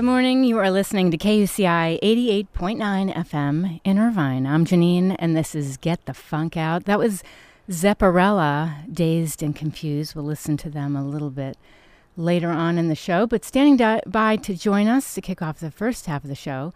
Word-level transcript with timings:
Good 0.00 0.06
morning. 0.06 0.44
You 0.44 0.56
are 0.56 0.70
listening 0.70 1.10
to 1.10 1.18
KUCI 1.18 2.00
88.9 2.00 3.14
FM 3.14 3.80
in 3.84 3.98
Irvine. 3.98 4.46
I'm 4.46 4.64
Janine, 4.64 5.14
and 5.18 5.36
this 5.36 5.54
is 5.54 5.76
Get 5.76 6.06
the 6.06 6.14
Funk 6.14 6.56
Out. 6.56 6.86
That 6.86 6.98
was 6.98 7.22
Zepparella, 7.68 8.90
Dazed 8.90 9.42
and 9.42 9.54
Confused. 9.54 10.14
We'll 10.14 10.24
listen 10.24 10.56
to 10.56 10.70
them 10.70 10.96
a 10.96 11.04
little 11.04 11.28
bit 11.28 11.58
later 12.16 12.48
on 12.48 12.78
in 12.78 12.88
the 12.88 12.94
show. 12.94 13.26
But 13.26 13.44
standing 13.44 13.76
di- 13.76 14.00
by 14.06 14.36
to 14.36 14.54
join 14.54 14.88
us 14.88 15.12
to 15.12 15.20
kick 15.20 15.42
off 15.42 15.60
the 15.60 15.70
first 15.70 16.06
half 16.06 16.24
of 16.24 16.30
the 16.30 16.34
show 16.34 16.72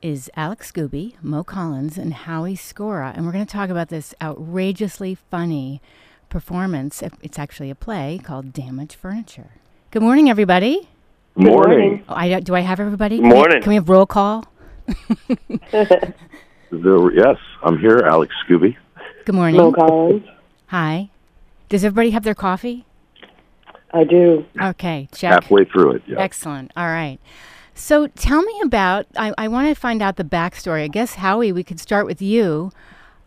is 0.00 0.30
Alex 0.36 0.70
Skuby, 0.70 1.16
Mo 1.20 1.42
Collins, 1.42 1.98
and 1.98 2.14
Howie 2.14 2.54
Skora. 2.54 3.12
And 3.16 3.26
we're 3.26 3.32
going 3.32 3.44
to 3.44 3.52
talk 3.52 3.70
about 3.70 3.88
this 3.88 4.14
outrageously 4.22 5.16
funny 5.16 5.82
performance. 6.28 7.02
It's 7.22 7.40
actually 7.40 7.70
a 7.70 7.74
play 7.74 8.20
called 8.22 8.52
Damaged 8.52 8.94
Furniture. 8.94 9.50
Good 9.90 10.02
morning, 10.02 10.30
everybody. 10.30 10.88
Morning. 11.34 12.04
Oh, 12.08 12.14
I, 12.14 12.40
do 12.40 12.54
I 12.54 12.60
have 12.60 12.78
everybody? 12.80 13.16
Good 13.18 13.26
morning. 13.26 13.44
Can 13.44 13.54
we, 13.54 13.62
can 13.62 13.68
we 13.70 13.74
have 13.76 13.88
roll 13.88 14.06
call? 14.06 14.44
The, 16.70 17.10
yes, 17.14 17.36
I'm 17.62 17.78
here, 17.78 17.98
Alex 17.98 18.34
Skuby. 18.48 18.76
Good 19.26 19.34
morning. 19.34 19.58
Mo 19.60 19.72
Collins. 19.72 20.24
Hi. 20.68 21.10
Does 21.68 21.84
everybody 21.84 22.10
have 22.12 22.24
their 22.24 22.34
coffee? 22.34 22.86
I 23.92 24.04
do. 24.04 24.46
Okay, 24.58 25.06
check. 25.12 25.32
Halfway 25.32 25.66
through 25.66 25.96
it, 25.96 26.02
yeah. 26.06 26.18
Excellent. 26.18 26.72
All 26.74 26.86
right. 26.86 27.18
So 27.74 28.06
tell 28.06 28.40
me 28.42 28.58
about, 28.64 29.04
I, 29.18 29.34
I 29.36 29.48
want 29.48 29.68
to 29.68 29.78
find 29.78 30.00
out 30.00 30.16
the 30.16 30.24
backstory. 30.24 30.82
I 30.84 30.88
guess, 30.88 31.16
Howie, 31.16 31.52
we 31.52 31.62
could 31.62 31.78
start 31.78 32.06
with 32.06 32.22
you. 32.22 32.72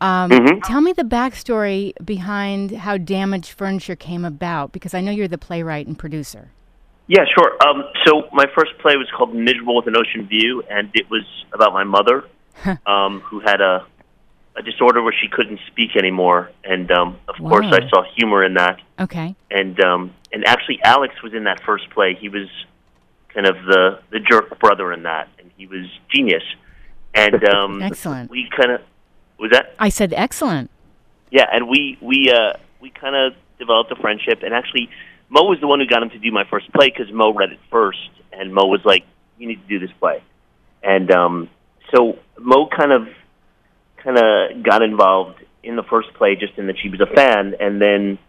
Um, 0.02 0.31
Mhm. 0.31 0.64
Tell 0.64 0.81
me 0.81 0.92
the 0.92 1.03
backstory 1.03 1.94
behind 2.03 2.72
how 2.72 2.98
Damaged 2.98 3.52
Furniture 3.52 3.95
came 3.95 4.26
about, 4.26 4.72
because 4.72 4.95
I 4.95 5.02
know 5.02 5.12
you're 5.12 5.28
the 5.28 5.38
playwright 5.38 5.86
and 5.86 5.98
producer. 6.00 6.50
Yeah, 7.08 7.26
sure. 7.38 7.55
Um, 7.68 7.84
so 8.05 8.27
my 8.34 8.45
first 8.55 8.77
play 8.80 8.95
was 8.95 9.08
called 9.16 9.36
Miserable 9.36 9.75
with 9.75 9.88
an 9.88 9.95
Ocean 9.95 10.28
View, 10.28 10.64
and 10.70 10.89
it 10.94 11.09
was 11.09 11.23
about 11.53 11.72
my 11.72 11.84
mother, 11.84 12.25
um, 12.88 13.22
who 13.22 13.39
had 13.39 13.61
a 13.61 13.86
a 14.58 14.61
disorder 14.61 15.03
where 15.03 15.14
she 15.14 15.28
couldn't 15.28 15.59
speak 15.67 15.98
anymore, 15.98 16.50
and 16.64 16.89
um, 16.92 17.20
of 17.28 17.36
course 17.36 17.66
I 17.70 17.89
saw 17.89 18.03
humor 18.16 18.44
in 18.44 18.53
that. 18.53 18.80
Okay. 19.00 19.36
And 19.52 19.80
um, 19.81 20.14
and 20.31 20.45
actually 20.48 20.80
Alex 20.83 21.22
was 21.22 21.33
in 21.33 21.44
that 21.44 21.61
first 21.64 21.89
play. 21.89 22.16
He 22.16 22.30
was 22.30 22.48
kind 23.33 23.45
of 23.45 23.56
the 23.66 24.00
the 24.11 24.20
jerk 24.20 24.58
brother 24.59 24.94
in 24.94 25.03
that, 25.03 25.28
and 25.39 25.52
he 25.58 25.67
was 25.67 25.86
genius. 26.09 26.44
And 27.14 27.48
um, 27.50 27.81
Excellent. 27.83 28.31
we 28.31 28.50
kind 28.56 28.72
of 28.72 28.81
was 29.38 29.52
that 29.52 29.76
I 29.78 29.89
said 29.89 30.14
excellent. 30.14 30.72
yeah, 31.31 31.48
and 31.52 31.67
we 31.67 31.98
we 32.02 32.31
uh, 32.31 32.53
we 32.80 32.89
kind 32.89 33.16
of 33.16 33.33
developed 33.59 33.92
a 33.92 33.95
friendship. 33.98 34.42
And 34.42 34.53
actually, 34.53 34.89
Mo 35.30 35.44
was 35.44 35.59
the 35.59 35.68
one 35.68 35.80
who 35.80 35.88
got 35.88 36.02
him 36.04 36.09
to 36.12 36.20
do 36.20 36.31
my 36.31 36.44
first 36.50 36.72
play 36.73 36.90
because 36.90 37.12
Mo 37.12 37.34
read 37.34 37.52
it 37.52 37.59
first, 37.72 38.09
and 38.31 38.54
Mo 38.54 38.66
was 38.66 38.81
like, 38.86 39.04
"You 39.38 39.48
need 39.48 39.62
to 39.62 39.67
do 39.67 39.80
this 39.80 39.92
play." 40.00 40.22
And 40.84 41.12
um, 41.12 41.50
so 41.94 42.20
Mo 42.40 42.67
kind 42.67 42.92
of 42.92 43.08
kind 43.98 44.17
of 44.17 44.64
got 44.64 44.82
involved 44.82 45.44
in 45.64 45.76
the 45.76 45.84
first 45.84 46.14
play, 46.14 46.36
just 46.36 46.58
in 46.58 46.67
that 46.67 46.78
she 46.78 46.90
was 46.90 47.02
a 47.02 47.08
fan. 47.08 47.56
And 47.59 47.82
then 47.82 48.20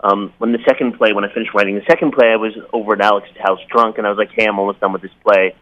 um, 0.00 0.32
when 0.38 0.52
the 0.52 0.60
second 0.66 0.96
play, 0.96 1.12
when 1.12 1.24
I 1.24 1.32
finished 1.32 1.52
writing 1.54 1.74
the 1.74 1.84
second 1.88 2.12
play, 2.12 2.28
I 2.28 2.36
was 2.36 2.52
over 2.72 2.94
at 2.94 3.00
Alex's 3.00 3.36
house 3.38 3.58
drunk, 3.70 3.98
and 3.98 4.06
I 4.06 4.10
was 4.10 4.18
like, 4.18 4.30
"Hey, 4.32 4.46
I'm 4.46 4.58
almost 4.58 4.80
done 4.80 4.92
with 4.92 5.02
this 5.02 5.14
play." 5.24 5.54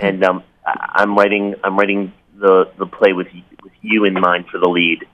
And 0.00 0.24
um, 0.24 0.42
I- 0.66 1.02
I'm 1.02 1.16
writing 1.16 1.54
I'm 1.62 1.76
writing 1.78 2.12
the 2.36 2.70
the 2.78 2.86
play 2.86 3.12
with 3.12 3.28
with 3.62 3.72
you 3.82 4.04
in 4.04 4.14
mind 4.14 4.46
for 4.50 4.58
the 4.58 4.68
lead 4.68 5.06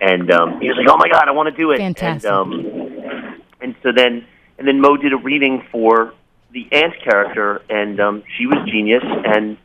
and 0.00 0.30
um, 0.30 0.60
he 0.60 0.68
was 0.68 0.76
like, 0.76 0.86
"Oh 0.88 0.96
my 0.96 1.08
god, 1.08 1.26
I 1.28 1.32
want 1.32 1.48
to 1.48 1.56
do 1.56 1.70
it!" 1.72 1.78
Fantastic. 1.78 2.30
And, 2.30 2.38
um, 2.40 3.42
and 3.60 3.74
so 3.82 3.90
then, 3.92 4.24
and 4.58 4.66
then 4.66 4.80
Mo 4.80 4.96
did 4.96 5.12
a 5.12 5.16
reading 5.16 5.64
for 5.70 6.14
the 6.52 6.66
aunt 6.72 6.94
character, 7.02 7.62
and 7.70 8.00
um, 8.00 8.22
she 8.36 8.46
was 8.46 8.58
genius. 8.70 9.04
And 9.04 9.56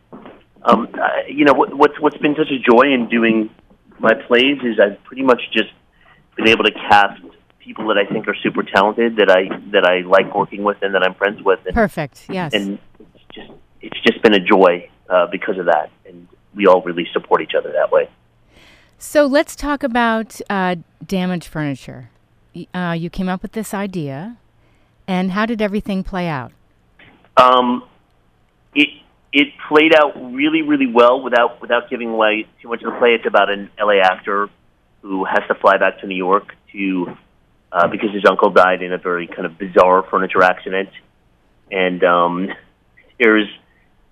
um, 0.64 0.88
uh, 0.94 1.08
you 1.28 1.46
know, 1.46 1.54
what, 1.54 1.76
what's 1.76 2.00
what's 2.00 2.18
been 2.18 2.36
such 2.36 2.52
a 2.52 2.60
joy 2.60 2.94
in 2.94 3.10
doing 3.10 3.50
my 4.00 4.14
plays 4.14 4.60
is 4.64 4.80
I've 4.80 5.04
pretty 5.04 5.24
much 5.24 5.42
just 5.52 5.72
been 6.36 6.48
able 6.48 6.64
to 6.66 6.72
cast 6.72 7.22
people 7.60 7.88
that 7.88 7.98
I 7.98 8.06
think 8.12 8.28
are 8.28 8.36
super 8.44 8.64
talented, 8.64 9.18
that 9.18 9.30
I 9.32 9.50
that 9.72 9.86
I 9.86 10.02
like 10.02 10.34
working 10.36 10.64
with, 10.64 10.78
and 10.82 10.94
that 10.96 11.04
I'm 11.04 11.16
friends 11.16 11.42
with, 11.42 11.60
and, 11.66 11.74
Perfect. 11.74 12.28
Yes. 12.30 12.54
and 12.54 12.78
it's 13.00 13.24
just 13.34 13.52
it's 13.82 14.00
just 14.02 14.22
been 14.22 14.34
a 14.34 14.40
joy 14.40 14.90
uh, 15.10 15.28
because 15.32 15.58
of 15.58 15.66
that, 15.66 15.90
and 16.06 16.28
we 16.56 16.68
all 16.68 16.82
really 16.82 17.08
support 17.14 17.42
each 17.42 17.54
other 17.58 17.72
that 17.72 17.92
way. 17.92 18.10
So 18.98 19.26
let's 19.26 19.56
talk 19.56 19.84
about 19.84 20.40
uh, 20.50 20.76
damaged 21.06 21.48
furniture. 21.48 22.10
Uh, 22.74 22.96
you 22.98 23.10
came 23.10 23.28
up 23.28 23.42
with 23.42 23.54
this 23.54 23.74
idea, 23.74 24.38
and 25.08 25.32
how 25.32 25.46
did 25.46 25.62
everything 25.62 26.04
play 26.04 26.28
out? 26.28 26.52
Um, 27.38 27.84
it 28.76 28.90
it 29.32 29.48
played 29.68 29.94
out 29.96 30.34
really 30.34 30.62
really 30.62 30.88
well 30.88 31.22
without 31.22 31.62
without 31.62 31.90
giving 31.90 32.10
away 32.10 32.48
too 32.62 32.70
much 32.70 32.82
of 32.84 32.94
the 32.94 33.00
play. 33.00 33.16
It's 33.16 33.26
about 33.26 33.50
an 33.50 33.70
LA 33.80 34.00
actor 34.02 34.50
who 35.02 35.26
has 35.26 35.42
to 35.48 35.56
fly 35.56 35.78
back 35.78 36.00
to 36.00 36.08
New 36.08 36.16
York 36.16 36.56
to 36.72 37.18
uh, 37.72 37.88
because 37.88 38.12
his 38.12 38.24
uncle 38.30 38.52
died 38.52 38.82
in 38.82 38.94
a 38.94 38.98
very 38.98 39.28
kind 39.28 39.46
of 39.46 39.58
bizarre 39.58 40.04
furniture 40.04 40.44
accident, 40.44 40.90
and 41.72 42.04
um, 42.04 42.50
there's 43.20 43.48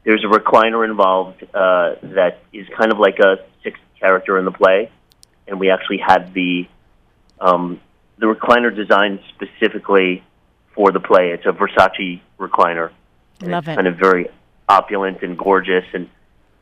there's 0.03 0.23
a 0.23 0.28
recliner 0.28 0.84
involved 0.84 1.44
uh, 1.53 1.96
that 2.02 2.40
is 2.52 2.68
kind 2.75 2.91
of 2.91 2.97
like 2.97 3.19
a 3.19 3.38
sixth 3.63 3.81
character 4.00 4.40
in 4.40 4.46
the 4.46 4.52
play, 4.52 4.91
and 5.47 5.59
we 5.59 5.69
actually 5.69 6.00
had 6.00 6.34
the 6.34 6.68
um, 7.40 7.79
the 8.18 8.25
recliner 8.25 8.75
designed 8.75 9.19
specifically 9.35 10.23
for 10.73 10.91
the 10.91 10.99
play. 10.99 11.31
It's 11.31 11.45
a 11.45 11.51
Versace 11.51 12.21
recliner. 12.39 12.91
And 13.41 13.51
Love 13.51 13.63
it's 13.63 13.73
it. 13.73 13.75
Kind 13.75 13.87
of 13.87 13.97
very 13.97 14.29
opulent 14.69 15.21
and 15.21 15.37
gorgeous, 15.37 15.85
and 15.93 16.09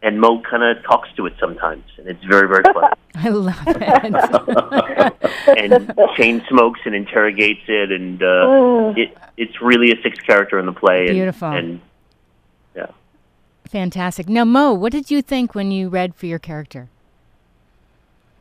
and 0.01 0.19
Mo 0.19 0.41
kind 0.41 0.63
of 0.63 0.81
talks 0.83 1.09
to 1.17 1.25
it 1.25 1.33
sometimes, 1.39 1.83
and 1.97 2.07
it's 2.07 2.23
very 2.23 2.47
very 2.47 2.63
fun. 2.63 2.93
I 3.15 3.29
love 3.29 3.63
it. 3.67 5.17
and 5.57 5.93
chain 6.15 6.43
smokes 6.49 6.79
and 6.85 6.95
interrogates 6.95 7.63
it, 7.67 7.91
and 7.91 8.23
uh, 8.23 8.93
it 8.95 9.17
it's 9.37 9.61
really 9.61 9.91
a 9.91 10.01
sixth 10.01 10.25
character 10.25 10.57
in 10.59 10.65
the 10.65 10.73
play. 10.73 11.07
And, 11.07 11.15
Beautiful. 11.15 11.49
And 11.49 11.81
yeah, 12.75 12.87
Fantastic. 13.69 14.27
Now, 14.27 14.45
Mo, 14.45 14.73
what 14.73 14.91
did 14.91 15.11
you 15.11 15.21
think 15.21 15.53
when 15.53 15.69
you 15.71 15.89
read 15.89 16.15
for 16.15 16.25
your 16.25 16.39
character? 16.39 16.89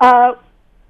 Uh, 0.01 0.35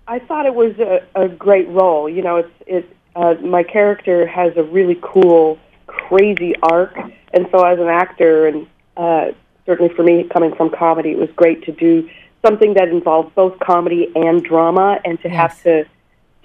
I 0.06 0.18
thought 0.20 0.46
it 0.46 0.54
was 0.54 0.78
a, 0.78 1.00
a 1.20 1.28
great 1.28 1.68
role. 1.68 2.08
You 2.08 2.22
know, 2.22 2.36
it's 2.36 2.52
it. 2.66 2.96
Uh, 3.16 3.34
my 3.42 3.62
character 3.62 4.26
has 4.26 4.56
a 4.56 4.62
really 4.62 4.98
cool, 5.02 5.58
crazy 5.86 6.54
arc, 6.62 6.96
and 7.32 7.46
so 7.50 7.64
as 7.64 7.78
an 7.78 7.88
actor, 7.88 8.46
and 8.46 8.66
uh, 8.96 9.32
certainly 9.66 9.92
for 9.94 10.02
me, 10.02 10.24
coming 10.24 10.54
from 10.54 10.70
comedy, 10.70 11.10
it 11.10 11.18
was 11.18 11.30
great 11.36 11.64
to 11.64 11.72
do 11.72 12.08
something 12.44 12.74
that 12.74 12.88
involved 12.88 13.34
both 13.34 13.58
comedy 13.58 14.10
and 14.14 14.42
drama, 14.44 15.00
and 15.04 15.20
to 15.22 15.28
have 15.28 15.60
to 15.62 15.84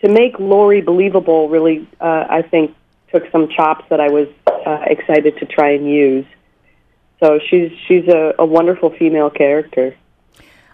to 0.02 0.10
make 0.10 0.40
Lori 0.40 0.82
believable. 0.82 1.50
Really, 1.50 1.88
uh, 2.02 2.26
I 2.30 2.42
think 2.42 2.76
took 3.12 3.30
some 3.32 3.48
chops 3.48 3.86
that 3.90 4.00
I 4.00 4.10
was 4.10 4.28
uh, 4.48 4.84
excited 4.88 5.38
to 5.38 5.46
try 5.46 5.72
and 5.72 5.90
use. 5.90 6.26
So 7.20 7.40
she's 7.40 7.72
she's 7.88 8.08
a, 8.08 8.34
a 8.40 8.46
wonderful 8.46 8.90
female 8.90 9.30
character. 9.30 9.96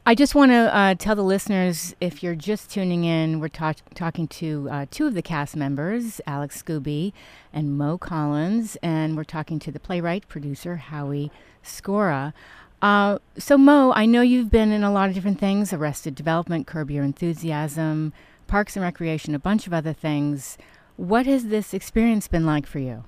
I 0.05 0.15
just 0.15 0.33
want 0.33 0.51
to 0.51 0.75
uh, 0.75 0.95
tell 0.95 1.15
the 1.15 1.23
listeners 1.23 1.93
if 1.99 2.23
you're 2.23 2.35
just 2.35 2.71
tuning 2.71 3.03
in, 3.03 3.39
we're 3.39 3.49
talk- 3.49 3.77
talking 3.93 4.27
to 4.29 4.67
uh, 4.71 4.85
two 4.89 5.05
of 5.07 5.13
the 5.13 5.21
cast 5.21 5.55
members, 5.55 6.21
Alex 6.25 6.61
Skuby 6.63 7.11
and 7.51 7.77
Mo 7.77 7.97
Collins, 7.97 8.77
and 8.81 9.17
we're 9.17 9.23
talking 9.25 9.59
to 9.59 9.71
the 9.71 9.79
playwright, 9.79 10.27
producer, 10.27 10.77
Howie 10.77 11.31
Skora. 11.63 12.33
Uh, 12.81 13.19
so, 13.37 13.57
Mo, 13.57 13.91
I 13.93 14.05
know 14.05 14.21
you've 14.21 14.49
been 14.49 14.71
in 14.71 14.83
a 14.83 14.91
lot 14.91 15.09
of 15.09 15.15
different 15.15 15.39
things 15.39 15.73
Arrested 15.73 16.15
Development, 16.15 16.65
Curb 16.65 16.89
Your 16.89 17.03
Enthusiasm, 17.03 18.13
Parks 18.47 18.77
and 18.77 18.83
Recreation, 18.83 19.35
a 19.35 19.39
bunch 19.39 19.67
of 19.67 19.73
other 19.73 19.93
things. 19.93 20.57
What 20.95 21.25
has 21.25 21.47
this 21.47 21.73
experience 21.73 22.27
been 22.27 22.45
like 22.45 22.65
for 22.65 22.79
you? 22.79 23.03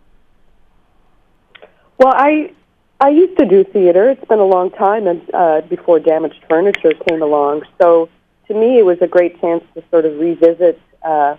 Well, 1.98 2.14
I 2.14 2.52
I 3.02 3.10
used 3.10 3.36
to 3.40 3.46
do 3.46 3.64
theater. 3.64 4.12
It's 4.12 4.24
been 4.26 4.40
a 4.40 4.46
long 4.46 4.70
time, 4.70 5.08
and 5.08 5.22
uh, 5.34 5.62
before 5.62 6.00
Damaged 6.00 6.40
Furniture 6.48 6.94
came 7.10 7.24
along. 7.24 7.64
So 7.82 8.10
to 8.48 8.54
me, 8.54 8.78
it 8.78 8.86
was 8.86 9.00
a 9.02 9.08
great 9.08 9.42
chance 9.42 9.64
to 9.74 9.84
sort 9.90 10.06
of 10.06 10.20
revisit 10.20 10.80
uh, 11.02 11.36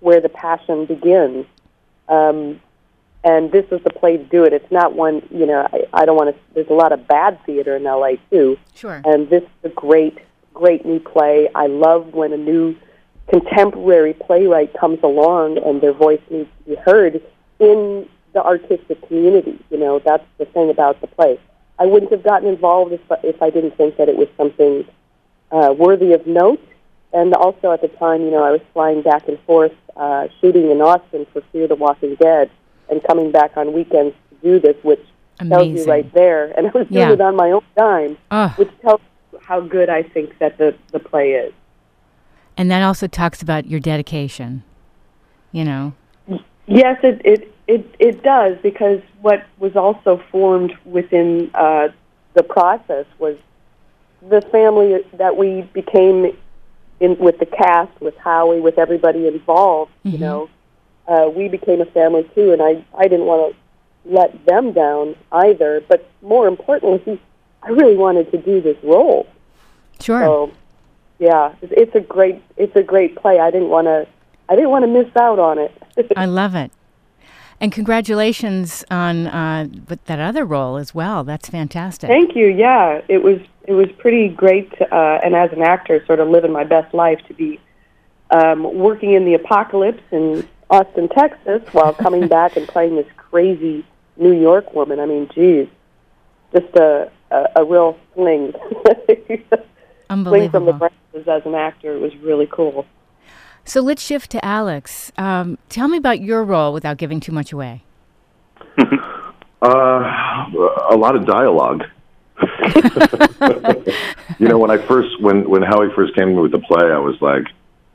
where 0.00 0.20
the 0.20 0.28
passion 0.28 0.86
begins. 0.86 1.46
Um, 2.08 2.60
and 3.22 3.52
this 3.52 3.70
was 3.70 3.80
the 3.84 3.90
play 3.90 4.16
to 4.16 4.24
do 4.24 4.42
it. 4.44 4.52
It's 4.52 4.70
not 4.72 4.94
one, 4.94 5.22
you 5.30 5.46
know. 5.46 5.68
I, 5.72 5.86
I 6.02 6.04
don't 6.04 6.16
want 6.16 6.34
to. 6.34 6.42
There's 6.52 6.68
a 6.68 6.74
lot 6.74 6.90
of 6.90 7.06
bad 7.06 7.38
theater 7.46 7.76
in 7.76 7.84
LA 7.84 8.14
too, 8.30 8.58
Sure. 8.74 9.00
and 9.04 9.30
this 9.30 9.44
is 9.44 9.48
a 9.64 9.68
great, 9.68 10.18
great 10.52 10.84
new 10.84 10.98
play. 10.98 11.48
I 11.54 11.68
love 11.68 12.12
when 12.12 12.32
a 12.32 12.36
new 12.36 12.74
contemporary 13.28 14.14
playwright 14.14 14.74
comes 14.78 14.98
along 15.04 15.58
and 15.64 15.80
their 15.80 15.92
voice 15.94 16.20
needs 16.28 16.50
to 16.64 16.70
be 16.70 16.76
heard 16.76 17.22
in 17.60 18.08
the 18.34 18.44
artistic 18.44 19.00
community. 19.08 19.58
You 19.70 19.78
know, 19.78 19.98
that's 19.98 20.26
the 20.38 20.44
thing 20.44 20.68
about 20.70 21.00
the 21.00 21.06
play. 21.06 21.40
I 21.78 21.86
wouldn't 21.86 22.12
have 22.12 22.22
gotten 22.22 22.48
involved 22.48 22.92
if, 22.92 23.00
if 23.24 23.40
I 23.42 23.50
didn't 23.50 23.76
think 23.76 23.96
that 23.96 24.08
it 24.08 24.16
was 24.16 24.28
something 24.36 24.84
uh, 25.50 25.74
worthy 25.76 26.12
of 26.12 26.26
note. 26.26 26.60
And 27.12 27.32
also 27.34 27.70
at 27.72 27.80
the 27.80 27.88
time, 27.88 28.22
you 28.22 28.30
know, 28.30 28.42
I 28.44 28.50
was 28.50 28.60
flying 28.72 29.02
back 29.02 29.28
and 29.28 29.38
forth 29.40 29.72
uh, 29.96 30.26
shooting 30.40 30.70
in 30.70 30.80
Austin 30.82 31.26
for 31.32 31.42
Fear 31.52 31.68
the 31.68 31.76
Walking 31.76 32.16
Dead 32.16 32.50
and 32.90 33.02
coming 33.04 33.30
back 33.32 33.56
on 33.56 33.72
weekends 33.72 34.14
to 34.30 34.36
do 34.42 34.58
this, 34.60 34.76
which 34.82 35.00
tells 35.38 35.68
you 35.68 35.84
right 35.84 36.12
there. 36.12 36.46
And 36.56 36.66
I 36.66 36.70
was 36.70 36.86
doing 36.88 37.08
Yeah. 37.08 37.12
it 37.12 37.20
on 37.20 37.36
my 37.36 37.52
own 37.52 37.62
dime, 37.76 38.18
Oh, 38.32 38.52
which 38.56 38.70
tells 38.82 39.00
you 39.32 39.38
how 39.40 39.60
good 39.60 39.88
I 39.88 40.02
think 40.02 40.38
that 40.38 40.58
the 40.58 40.74
the 40.92 40.98
play 40.98 41.32
is. 41.32 41.52
and 42.56 42.70
that 42.70 42.82
also 42.82 43.06
talks 43.06 43.42
about 43.42 43.66
your 43.66 43.80
dedication. 43.80 44.62
You 45.52 45.64
know. 45.64 45.92
Yes, 46.66 46.98
it 47.04 47.20
it 47.24 47.53
it, 47.66 47.94
it 47.98 48.22
does 48.22 48.58
because 48.62 49.00
what 49.20 49.44
was 49.58 49.76
also 49.76 50.22
formed 50.30 50.76
within 50.84 51.50
uh, 51.54 51.88
the 52.34 52.42
process 52.42 53.06
was 53.18 53.36
the 54.28 54.42
family 54.42 55.02
that 55.14 55.36
we 55.36 55.62
became 55.72 56.36
in 57.00 57.18
with 57.18 57.38
the 57.38 57.46
cast, 57.46 58.00
with 58.00 58.16
Howie, 58.18 58.60
with 58.60 58.78
everybody 58.78 59.26
involved. 59.26 59.92
You 60.02 60.18
know, 60.18 60.50
uh, 61.06 61.30
we 61.34 61.48
became 61.48 61.80
a 61.80 61.86
family 61.86 62.28
too, 62.34 62.52
and 62.52 62.62
I 62.62 62.84
I 62.96 63.04
didn't 63.04 63.26
want 63.26 63.54
to 63.54 64.10
let 64.10 64.44
them 64.46 64.72
down 64.72 65.16
either. 65.32 65.82
But 65.88 66.08
more 66.22 66.46
importantly, 66.46 67.20
I 67.62 67.70
really 67.70 67.96
wanted 67.96 68.30
to 68.32 68.38
do 68.38 68.60
this 68.60 68.76
role. 68.82 69.26
Sure. 70.00 70.20
So, 70.20 70.52
yeah, 71.18 71.54
it's, 71.62 71.72
it's 71.76 71.94
a 71.94 72.00
great 72.00 72.42
it's 72.56 72.76
a 72.76 72.82
great 72.82 73.16
play. 73.16 73.40
I 73.40 73.50
didn't 73.50 73.68
want 73.68 73.86
to 73.86 74.06
I 74.48 74.54
didn't 74.54 74.70
want 74.70 74.84
to 74.84 74.90
miss 74.90 75.14
out 75.16 75.38
on 75.38 75.58
it. 75.58 75.72
I 76.16 76.26
love 76.26 76.54
it. 76.54 76.70
And 77.64 77.72
congratulations 77.72 78.84
on 78.90 79.26
uh, 79.26 79.66
with 79.88 80.04
that 80.04 80.20
other 80.20 80.44
role 80.44 80.76
as 80.76 80.94
well. 80.94 81.24
That's 81.24 81.48
fantastic. 81.48 82.10
Thank 82.10 82.36
you. 82.36 82.48
Yeah, 82.48 83.00
it 83.08 83.22
was 83.22 83.40
it 83.66 83.72
was 83.72 83.90
pretty 83.96 84.28
great, 84.28 84.70
uh, 84.92 85.20
and 85.24 85.34
as 85.34 85.50
an 85.50 85.62
actor, 85.62 86.04
sort 86.04 86.20
of 86.20 86.28
living 86.28 86.52
my 86.52 86.64
best 86.64 86.92
life 86.92 87.20
to 87.26 87.32
be 87.32 87.58
um, 88.28 88.64
working 88.76 89.14
in 89.14 89.24
the 89.24 89.32
apocalypse 89.32 90.02
in 90.10 90.46
Austin, 90.68 91.08
Texas, 91.08 91.62
while 91.72 91.94
coming 92.04 92.28
back 92.28 92.58
and 92.58 92.68
playing 92.68 92.96
this 92.96 93.06
crazy 93.16 93.82
New 94.18 94.38
York 94.38 94.74
woman. 94.74 95.00
I 95.00 95.06
mean, 95.06 95.26
geez, 95.34 95.66
just 96.52 96.76
a 96.76 97.10
a, 97.30 97.46
a 97.56 97.64
real 97.64 97.98
fling, 98.12 98.52
fling 99.06 99.16
from 99.16 99.48
the 99.48 99.62
Unbelievable. 100.10 100.72
branches 100.74 101.26
as 101.26 101.46
an 101.46 101.54
actor. 101.54 101.94
It 101.94 102.00
was 102.02 102.14
really 102.16 102.46
cool. 102.46 102.84
So 103.64 103.80
let's 103.80 104.02
shift 104.02 104.30
to 104.32 104.44
Alex. 104.44 105.12
Um, 105.16 105.58
tell 105.68 105.88
me 105.88 105.96
about 105.96 106.20
your 106.20 106.44
role 106.44 106.72
without 106.72 106.98
giving 106.98 107.20
too 107.20 107.32
much 107.32 107.52
away. 107.52 107.82
Uh, 109.64 110.44
a 110.90 110.94
lot 110.94 111.16
of 111.16 111.24
dialogue. 111.24 111.84
you 114.38 114.46
know, 114.46 114.58
when 114.58 114.70
I 114.70 114.76
first 114.76 115.18
when 115.22 115.48
when 115.48 115.62
Howie 115.62 115.88
first 115.96 116.14
came 116.14 116.28
to 116.28 116.34
me 116.34 116.42
with 116.42 116.52
the 116.52 116.58
play, 116.58 116.90
I 116.90 116.98
was 116.98 117.16
like, 117.22 117.46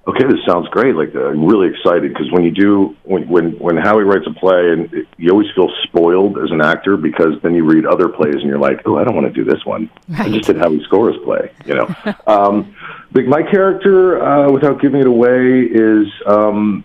okay, 0.07 0.25
this 0.25 0.39
sounds 0.47 0.67
great. 0.69 0.95
Like, 0.95 1.13
uh, 1.15 1.29
I'm 1.29 1.45
really 1.45 1.69
excited 1.69 2.11
because 2.13 2.31
when 2.31 2.43
you 2.43 2.51
do 2.51 2.95
when 3.03 3.27
when 3.27 3.51
when 3.59 3.77
Howie 3.77 4.03
writes 4.03 4.25
a 4.27 4.33
play, 4.33 4.71
and 4.71 4.93
it, 4.93 5.07
you 5.17 5.31
always 5.31 5.47
feel 5.55 5.69
spoiled 5.83 6.37
as 6.39 6.51
an 6.51 6.61
actor 6.61 6.97
because 6.97 7.41
then 7.43 7.53
you 7.53 7.63
read 7.65 7.85
other 7.85 8.09
plays 8.09 8.35
and 8.35 8.43
you're 8.43 8.59
like, 8.59 8.81
oh, 8.85 8.97
I 8.97 9.03
don't 9.03 9.15
want 9.15 9.27
to 9.27 9.33
do 9.33 9.49
this 9.49 9.65
one. 9.65 9.89
I 10.17 10.29
just 10.29 10.45
did 10.45 10.57
Howie 10.57 10.83
Skora's 10.89 11.17
play. 11.23 11.51
You 11.65 11.75
know, 11.75 11.95
um, 12.27 12.75
but 13.11 13.25
my 13.25 13.43
character, 13.43 14.21
uh, 14.21 14.51
without 14.51 14.81
giving 14.81 15.01
it 15.01 15.07
away, 15.07 15.61
is 15.61 16.07
um, 16.25 16.83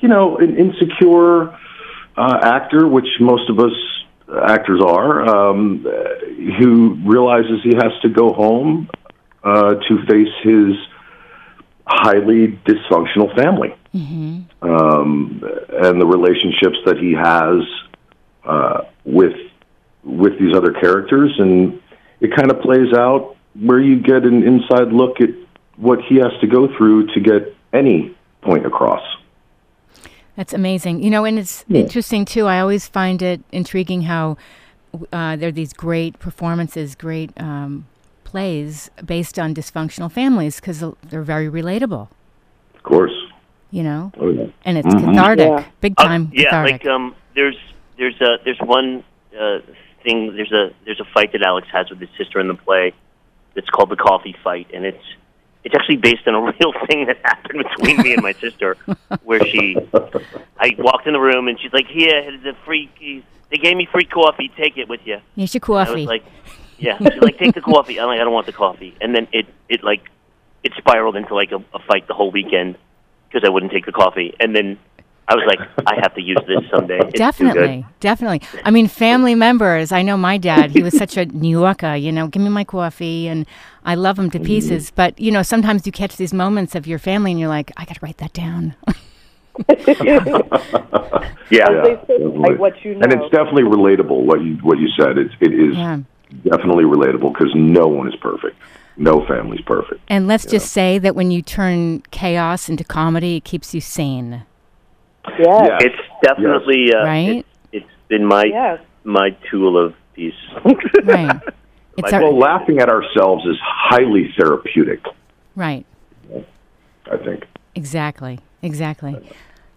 you 0.00 0.08
know 0.08 0.36
an 0.38 0.56
insecure 0.56 1.50
uh, 2.16 2.38
actor, 2.42 2.86
which 2.86 3.08
most 3.20 3.50
of 3.50 3.58
us 3.58 3.72
actors 4.46 4.80
are, 4.84 5.28
um, 5.28 5.86
uh, 5.86 5.92
who 6.58 6.94
realizes 7.04 7.62
he 7.62 7.74
has 7.74 7.92
to 8.02 8.08
go 8.08 8.32
home 8.32 8.88
uh, 9.42 9.74
to 9.74 10.04
face 10.06 10.32
his 10.42 10.74
highly 11.94 12.58
dysfunctional 12.66 13.34
family 13.36 13.74
um, 14.62 15.42
and 15.72 16.00
the 16.00 16.06
relationships 16.06 16.76
that 16.84 16.98
he 16.98 17.12
has 17.12 17.62
uh, 18.44 18.82
with 19.04 19.36
with 20.02 20.38
these 20.38 20.54
other 20.54 20.72
characters, 20.72 21.32
and 21.38 21.80
it 22.20 22.34
kind 22.36 22.50
of 22.50 22.60
plays 22.60 22.92
out 22.92 23.36
where 23.54 23.80
you 23.80 23.98
get 24.00 24.24
an 24.24 24.42
inside 24.42 24.92
look 24.92 25.20
at 25.20 25.30
what 25.76 26.00
he 26.02 26.16
has 26.16 26.32
to 26.40 26.46
go 26.46 26.68
through 26.76 27.06
to 27.14 27.20
get 27.20 27.56
any 27.72 28.14
point 28.42 28.66
across. 28.66 29.02
That's 30.36 30.52
amazing. 30.52 31.02
You 31.02 31.10
know, 31.10 31.24
and 31.24 31.38
it's 31.38 31.64
interesting 31.70 32.24
too. 32.24 32.46
I 32.46 32.60
always 32.60 32.88
find 32.88 33.22
it 33.22 33.40
intriguing 33.52 34.02
how 34.02 34.36
uh, 35.12 35.36
there 35.36 35.48
are 35.48 35.52
these 35.52 35.72
great 35.72 36.18
performances, 36.18 36.94
great 36.94 37.30
um, 37.40 37.86
plays 38.38 38.90
based 39.04 39.38
on 39.38 39.54
dysfunctional 39.54 40.10
families 40.10 40.56
because 40.56 40.82
they're 41.08 41.22
very 41.22 41.48
relatable. 41.48 42.08
Of 42.74 42.82
course. 42.82 43.12
You 43.70 43.84
know, 43.84 44.10
Oh, 44.18 44.28
yeah. 44.28 44.46
and 44.64 44.76
it's 44.78 44.88
Mhm. 44.88 45.04
cathartic, 45.14 45.48
Yeah. 45.50 45.64
big 45.80 45.94
Uh, 45.98 46.02
time 46.08 46.22
yeah, 46.32 46.44
cathartic. 46.50 46.72
like 46.72 46.86
um, 46.94 47.14
there's 47.36 47.56
there's 47.96 48.20
a 48.20 48.38
there's 48.44 48.58
one 48.78 49.04
uh, 49.40 49.58
thing. 50.04 50.34
There's 50.36 50.50
a 50.52 50.64
there's 50.84 50.98
a 51.00 51.04
fight 51.14 51.30
that 51.32 51.42
Alex 51.42 51.68
has 51.72 51.88
with 51.90 52.00
his 52.00 52.08
sister 52.18 52.40
in 52.40 52.48
the 52.48 52.54
play. 52.54 52.92
It's 53.54 53.70
called 53.70 53.90
the 53.90 53.96
coffee 53.96 54.34
fight, 54.42 54.66
and 54.74 54.84
it's 54.84 55.06
it's 55.64 55.74
actually 55.76 55.96
based 56.08 56.26
on 56.26 56.34
a 56.34 56.40
real 56.58 56.72
thing 56.88 57.06
that 57.06 57.18
happened 57.22 57.64
between 57.68 57.96
me 58.02 58.14
and 58.14 58.22
my 58.22 58.32
sister, 58.32 58.76
where 59.22 59.44
she 59.46 59.76
I 60.58 60.74
walked 60.78 61.06
in 61.06 61.12
the 61.12 61.20
room 61.20 61.46
and 61.48 61.56
she's 61.60 61.72
like, 61.72 61.86
"Here, 61.86 62.20
here's 62.24 62.44
a 62.44 62.54
free. 62.64 62.90
They 63.50 63.58
gave 63.58 63.76
me 63.76 63.86
free 63.86 64.04
coffee. 64.20 64.50
Take 64.56 64.76
it 64.78 64.88
with 64.88 65.02
you." 65.04 65.18
Here's 65.36 65.54
your 65.54 65.62
I 65.64 65.66
coffee. 65.84 66.00
was 66.02 66.06
like, 66.06 66.24
"Yeah." 66.78 66.98
She's 66.98 67.22
like, 67.22 67.38
"Take 67.38 67.54
the 67.54 67.60
coffee." 67.60 68.00
I'm 68.00 68.06
like, 68.06 68.20
"I 68.20 68.24
don't 68.24 68.32
want 68.32 68.46
the 68.46 68.52
coffee." 68.52 68.96
And 69.00 69.14
then 69.14 69.28
it 69.32 69.46
it 69.68 69.82
like 69.82 70.02
it 70.62 70.72
spiraled 70.76 71.16
into 71.16 71.34
like 71.34 71.52
a, 71.52 71.62
a 71.74 71.78
fight 71.86 72.06
the 72.08 72.14
whole 72.14 72.30
weekend 72.30 72.76
because 73.28 73.46
I 73.46 73.50
wouldn't 73.50 73.72
take 73.72 73.86
the 73.86 73.92
coffee. 73.92 74.34
And 74.40 74.54
then 74.54 74.78
I 75.28 75.34
was 75.34 75.44
like, 75.46 75.60
"I 75.86 75.94
have 76.02 76.14
to 76.14 76.22
use 76.22 76.38
this 76.46 76.68
someday." 76.70 76.96
It's 76.96 77.04
too 77.04 77.10
good. 77.10 77.18
definitely, 77.18 77.86
definitely. 78.00 78.42
I 78.64 78.70
mean, 78.70 78.88
family 78.88 79.34
members. 79.34 79.92
I 79.92 80.02
know 80.02 80.16
my 80.16 80.38
dad. 80.38 80.70
He 80.70 80.82
was 80.82 80.96
such 80.96 81.16
a 81.16 81.26
New 81.26 81.48
Yorker. 81.48 81.94
You 81.94 82.12
know, 82.12 82.28
give 82.28 82.42
me 82.42 82.50
my 82.50 82.64
coffee, 82.64 83.28
and 83.28 83.46
I 83.84 83.94
love 83.94 84.18
him 84.18 84.30
to 84.30 84.38
mm-hmm. 84.38 84.46
pieces. 84.46 84.90
But 84.90 85.18
you 85.18 85.30
know, 85.30 85.42
sometimes 85.42 85.86
you 85.86 85.92
catch 85.92 86.16
these 86.16 86.34
moments 86.34 86.74
of 86.74 86.86
your 86.86 86.98
family, 86.98 87.30
and 87.30 87.40
you're 87.40 87.48
like, 87.48 87.72
I 87.76 87.84
got 87.84 87.94
to 87.94 88.00
write 88.02 88.18
that 88.18 88.32
down. 88.32 88.74
Yeah. 91.50 91.70
As 91.70 91.84
they 91.84 91.94
say, 92.06 92.18
definitely. 92.18 92.38
like 92.38 92.58
what 92.58 92.84
you 92.84 92.94
know. 92.94 93.00
And 93.02 93.12
it's 93.12 93.30
definitely 93.30 93.64
relatable. 93.64 94.24
What 94.24 94.42
you 94.42 94.54
what 94.56 94.78
you 94.78 94.88
said. 94.98 95.18
It's 95.18 95.34
it 95.40 95.52
is 95.52 95.76
Yeah. 95.76 96.00
Definitely 96.42 96.84
relatable 96.84 97.32
because 97.32 97.52
no 97.54 97.86
one 97.86 98.08
is 98.08 98.16
perfect. 98.16 98.56
No 98.96 99.26
family's 99.26 99.60
perfect. 99.62 100.00
And 100.08 100.26
let's 100.28 100.46
just 100.46 100.70
say 100.72 100.98
that 100.98 101.14
when 101.16 101.30
you 101.30 101.42
turn 101.42 102.02
chaos 102.10 102.68
into 102.68 102.84
comedy, 102.84 103.36
it 103.36 103.44
keeps 103.44 103.74
you 103.74 103.80
sane. 103.80 104.44
yeah. 105.38 105.64
Yeah. 105.66 105.78
It's 105.80 105.96
definitely 106.22 106.94
uh, 106.94 107.04
Right? 107.04 107.46
It's, 107.72 107.84
it's 107.84 107.90
been 108.08 108.24
my 108.24 108.44
Yes. 108.44 108.80
my 109.04 109.30
tool 109.50 109.76
of 109.76 109.94
peace. 110.14 110.34
Right. 111.04 111.40
It's 111.96 112.02
Like, 112.02 112.12
our, 112.14 112.22
Well, 112.22 112.36
laughing 112.38 112.78
at 112.80 112.88
ourselves 112.88 113.44
is 113.46 113.56
highly 113.62 114.34
therapeutic. 114.36 115.04
right. 115.54 115.86
I 117.10 117.16
think. 117.18 117.44
Exactly. 117.76 118.40
Exactly. 118.62 119.16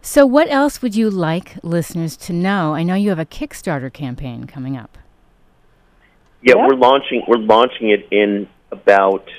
So, 0.01 0.25
what 0.25 0.49
else 0.49 0.81
would 0.81 0.95
you 0.95 1.09
like 1.11 1.57
listeners 1.61 2.15
to 2.17 2.33
know? 2.33 2.73
I 2.73 2.81
know 2.83 2.95
you 2.95 3.09
have 3.09 3.19
a 3.19 3.25
Kickstarter 3.25 3.91
campaign 3.93 4.45
coming 4.45 4.75
up. 4.77 4.97
Yeah, 6.47 6.55
Yeah. 6.55 6.67
we're 6.67 6.75
launching 6.75 7.23
we're 7.27 7.37
launching 7.37 7.89
it 7.89 8.07
in 8.11 8.47
about 8.71 9.29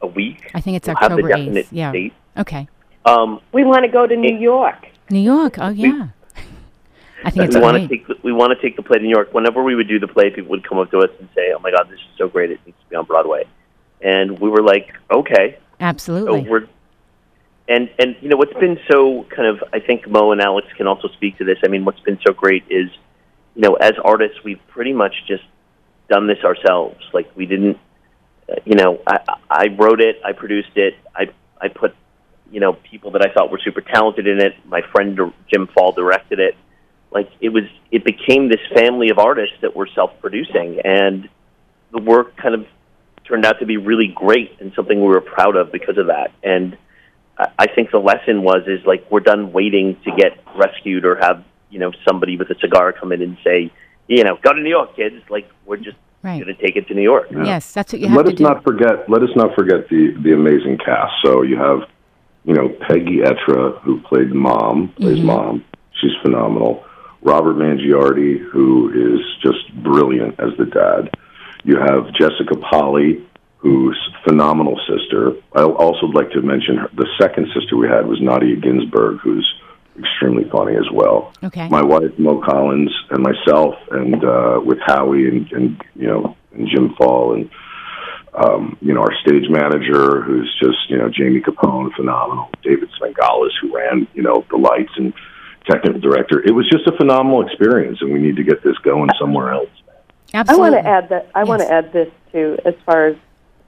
a 0.00 0.06
week. 0.06 0.50
I 0.54 0.60
think 0.60 0.76
it's 0.76 0.86
We'll 0.86 0.96
have 0.96 1.10
the 1.10 1.16
October 1.16 1.28
definite 1.28 1.66
8th. 1.66 1.68
Yeah. 1.72 1.92
date. 1.92 2.12
Okay. 2.38 2.68
Um, 3.04 3.40
We 3.52 3.64
want 3.64 3.82
to 3.84 3.88
go 3.90 4.06
to 4.06 4.16
New 4.16 4.36
York. 4.36 4.88
New 5.10 5.18
York. 5.20 5.58
Oh, 5.58 5.68
yeah. 5.70 6.08
I 7.24 7.30
think 7.30 7.46
it's 7.46 7.54
we 7.54 7.60
want 7.60 7.76
to 7.80 7.86
take 7.88 8.06
the, 8.08 8.16
we 8.22 8.32
want 8.32 8.52
to 8.52 8.60
take 8.60 8.74
the 8.76 8.82
play 8.82 8.98
to 8.98 9.04
New 9.04 9.10
York. 9.10 9.32
Whenever 9.32 9.62
we 9.62 9.74
would 9.76 9.86
do 9.88 9.98
the 10.00 10.08
play, 10.08 10.30
people 10.30 10.50
would 10.50 10.68
come 10.68 10.78
up 10.78 10.90
to 10.90 10.98
us 10.98 11.10
and 11.20 11.28
say, 11.36 11.52
"Oh 11.54 11.60
my 11.60 11.70
God, 11.70 11.88
this 11.88 12.00
is 12.00 12.06
so 12.18 12.26
great! 12.28 12.50
It 12.50 12.58
needs 12.66 12.76
to 12.82 12.90
be 12.90 12.96
on 12.96 13.04
Broadway." 13.04 13.44
And 14.00 14.40
we 14.40 14.48
were 14.50 14.62
like, 14.62 14.92
"Okay." 15.08 15.56
So 15.58 15.58
Absolutely. 15.80 16.40
we're 16.50 16.66
and 17.68 17.88
and 18.00 18.16
you 18.20 18.28
know 18.28 18.36
what's 18.36 18.54
been 18.54 18.76
so 18.90 19.24
kind 19.30 19.46
of 19.46 19.62
I 19.72 19.78
think 19.78 20.08
Mo 20.08 20.32
and 20.32 20.40
Alex 20.40 20.66
can 20.76 20.88
also 20.88 21.06
speak 21.08 21.38
to 21.38 21.44
this. 21.44 21.58
I 21.64 21.68
mean, 21.68 21.84
what's 21.84 22.00
been 22.00 22.18
so 22.26 22.32
great 22.32 22.64
is 22.68 22.90
you 23.54 23.62
know 23.62 23.74
as 23.74 23.92
artists 24.04 24.42
we've 24.42 24.60
pretty 24.68 24.92
much 24.92 25.14
just 25.28 25.44
done 26.12 26.26
this 26.26 26.42
ourselves. 26.44 27.00
Like 27.12 27.28
we 27.34 27.46
didn't, 27.46 27.78
uh, 28.48 28.56
you 28.64 28.76
know, 28.80 29.00
I 29.06 29.16
I 29.50 29.64
wrote 29.78 30.00
it, 30.00 30.16
I 30.24 30.32
produced 30.32 30.76
it, 30.76 30.94
I 31.14 31.24
I 31.60 31.68
put 31.68 31.94
you 32.50 32.60
know 32.60 32.74
people 32.74 33.12
that 33.12 33.22
I 33.26 33.32
thought 33.32 33.50
were 33.50 33.62
super 33.64 33.80
talented 33.80 34.26
in 34.26 34.38
it. 34.40 34.54
My 34.66 34.82
friend 34.92 35.18
Jim 35.50 35.66
Fall 35.74 35.92
directed 35.92 36.38
it. 36.38 36.54
Like 37.10 37.30
it 37.40 37.50
was, 37.50 37.64
it 37.90 38.04
became 38.04 38.48
this 38.48 38.64
family 38.74 39.10
of 39.10 39.18
artists 39.18 39.56
that 39.60 39.76
were 39.76 39.88
self-producing, 39.94 40.80
and 40.84 41.28
the 41.92 42.00
work 42.00 42.36
kind 42.36 42.54
of 42.54 42.66
turned 43.24 43.44
out 43.44 43.58
to 43.60 43.66
be 43.66 43.76
really 43.76 44.08
great 44.08 44.50
and 44.60 44.72
something 44.74 44.98
we 44.98 45.06
were 45.06 45.20
proud 45.20 45.56
of 45.56 45.70
because 45.70 45.98
of 45.98 46.06
that. 46.06 46.32
And 46.42 46.76
I 47.38 47.46
I 47.58 47.66
think 47.74 47.90
the 47.90 48.04
lesson 48.12 48.42
was 48.42 48.62
is 48.66 48.84
like 48.86 49.02
we're 49.10 49.26
done 49.34 49.52
waiting 49.52 49.86
to 50.04 50.10
get 50.22 50.32
rescued 50.64 51.04
or 51.04 51.14
have 51.16 51.44
you 51.70 51.78
know 51.78 51.92
somebody 52.06 52.36
with 52.36 52.50
a 52.50 52.58
cigar 52.64 52.92
come 52.92 53.12
in 53.12 53.22
and 53.22 53.36
say, 53.44 53.58
you 54.16 54.24
know, 54.24 54.36
go 54.42 54.52
to 54.52 54.60
New 54.60 54.68
York, 54.70 54.94
kids. 54.96 55.16
Like 55.30 55.48
we're 55.66 55.76
just 55.78 55.96
Right. 56.22 56.40
going 56.40 56.54
to 56.54 56.62
take 56.62 56.76
it 56.76 56.86
to 56.86 56.94
New 56.94 57.02
York. 57.02 57.26
Yes, 57.32 57.72
that's 57.74 57.92
what 57.92 57.98
you 58.00 58.06
And 58.06 58.14
have 58.14 58.24
let 58.24 58.26
to 58.30 58.32
us 58.34 58.38
do. 58.38 58.44
not 58.44 58.62
forget. 58.62 59.10
Let 59.10 59.22
us 59.24 59.30
not 59.34 59.56
forget 59.56 59.88
the 59.88 60.14
the 60.22 60.32
amazing 60.34 60.78
cast. 60.78 61.12
So 61.24 61.42
you 61.42 61.56
have, 61.56 61.80
you 62.44 62.54
know, 62.54 62.68
Peggy 62.86 63.18
Etra 63.30 63.80
who 63.82 64.00
played 64.02 64.32
mom, 64.32 64.92
plays 65.00 65.16
Mm-hmm. 65.18 65.26
mom. 65.26 65.64
She's 66.00 66.12
phenomenal. 66.22 66.84
Robert 67.22 67.56
Mangiardi, 67.56 68.38
who 68.38 68.68
is 69.08 69.20
just 69.42 69.62
brilliant 69.82 70.38
as 70.38 70.50
the 70.58 70.66
dad. 70.66 71.10
You 71.64 71.76
have 71.78 72.12
Jessica 72.14 72.54
Polly, 72.70 73.24
who's 73.58 73.98
phenomenal 74.24 74.78
sister. 74.88 75.32
I 75.56 75.62
also 75.62 76.06
would 76.06 76.14
like 76.16 76.30
to 76.32 76.42
mention 76.42 76.76
her, 76.76 76.88
the 76.94 77.08
second 77.20 77.46
sister 77.54 77.76
we 77.76 77.88
had 77.88 78.06
was 78.06 78.20
Nadia 78.20 78.56
Ginsburg, 78.56 79.18
who's 79.24 79.46
extremely 79.98 80.48
funny 80.50 80.76
as 80.76 80.90
well. 80.92 81.32
Okay. 81.42 81.68
My 81.68 81.82
wife 81.82 82.18
Mo 82.18 82.40
Collins 82.40 82.92
and 83.10 83.22
myself, 83.22 83.74
and 83.90 84.24
uh, 84.24 84.60
with 84.64 84.78
Howie 84.86 85.28
and, 85.28 85.50
and 85.52 85.82
you 85.94 86.08
know 86.08 86.36
and 86.52 86.68
Jim 86.68 86.94
Fall 86.94 87.34
and 87.34 87.50
um, 88.34 88.76
you 88.80 88.94
know 88.94 89.00
our 89.00 89.14
stage 89.20 89.48
manager, 89.48 90.22
who's 90.22 90.54
just 90.60 90.88
you 90.88 90.98
know 90.98 91.08
Jamie 91.08 91.40
Capone, 91.40 91.92
phenomenal. 91.94 92.50
David 92.62 92.90
Svengalis, 93.00 93.52
who 93.60 93.74
ran 93.74 94.06
you 94.14 94.22
know 94.22 94.44
the 94.50 94.56
lights 94.56 94.92
and 94.96 95.12
technical 95.68 96.00
director. 96.00 96.40
It 96.40 96.52
was 96.52 96.68
just 96.70 96.86
a 96.86 96.96
phenomenal 96.96 97.46
experience, 97.46 97.98
and 98.00 98.12
we 98.12 98.18
need 98.18 98.36
to 98.36 98.44
get 98.44 98.62
this 98.62 98.76
going 98.78 99.10
somewhere 99.18 99.52
else. 99.52 99.70
Absolutely. 100.34 100.66
I 100.66 100.70
want 100.70 100.84
to 100.84 100.90
add 100.90 101.08
that 101.10 101.30
I 101.34 101.44
want 101.44 101.62
to 101.62 101.70
add 101.70 101.92
this 101.92 102.10
too, 102.32 102.58
as 102.64 102.74
far 102.86 103.08
as 103.08 103.16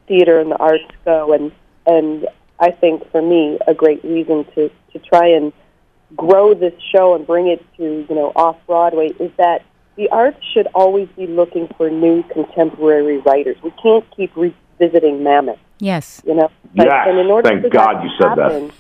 theater 0.07 0.41
and 0.41 0.51
the 0.51 0.57
arts 0.57 0.85
go, 1.05 1.33
and 1.33 1.53
and 1.87 2.27
I 2.59 2.71
think 2.71 3.11
for 3.11 3.21
me 3.21 3.59
a 3.67 3.75
great 3.75 4.03
reason 4.05 4.45
to 4.55 4.71
to 4.93 4.99
try 4.99 5.29
and 5.29 5.53
grow 6.17 6.55
this 6.55 6.75
show 6.93 7.15
and 7.15 7.27
bring 7.27 7.49
it 7.49 7.65
to 7.77 8.07
you 8.09 8.15
know 8.15 8.33
off 8.37 8.57
Broadway 8.67 9.09
is 9.19 9.31
that 9.37 9.65
the 9.97 10.09
arts 10.09 10.39
should 10.53 10.67
always 10.75 11.09
be 11.17 11.27
looking 11.27 11.69
for 11.77 11.89
new 11.89 12.23
contemporary 12.25 13.19
writers. 13.19 13.57
We 13.63 13.73
can't 13.83 14.05
keep 14.17 14.35
revisiting 14.37 15.21
Mamet. 15.21 15.59
Yes. 15.79 16.23
You 16.27 16.35
know, 16.35 16.51
Yes, 16.75 17.07
and 17.09 17.19
in 17.19 17.27
order 17.29 17.49
thank 17.49 17.63
for 17.63 17.69
God 17.69 17.97
that 17.97 18.03
you 18.03 18.09
to 18.11 18.17
said 18.19 18.35
that. 18.37 18.53
happen, 18.53 18.73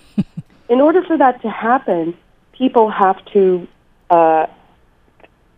in 0.68 0.80
order 0.80 1.04
for 1.04 1.16
that 1.16 1.40
to 1.42 1.50
happen, 1.50 2.16
people 2.52 2.90
have 2.90 3.24
to 3.26 3.68
uh, 4.10 4.46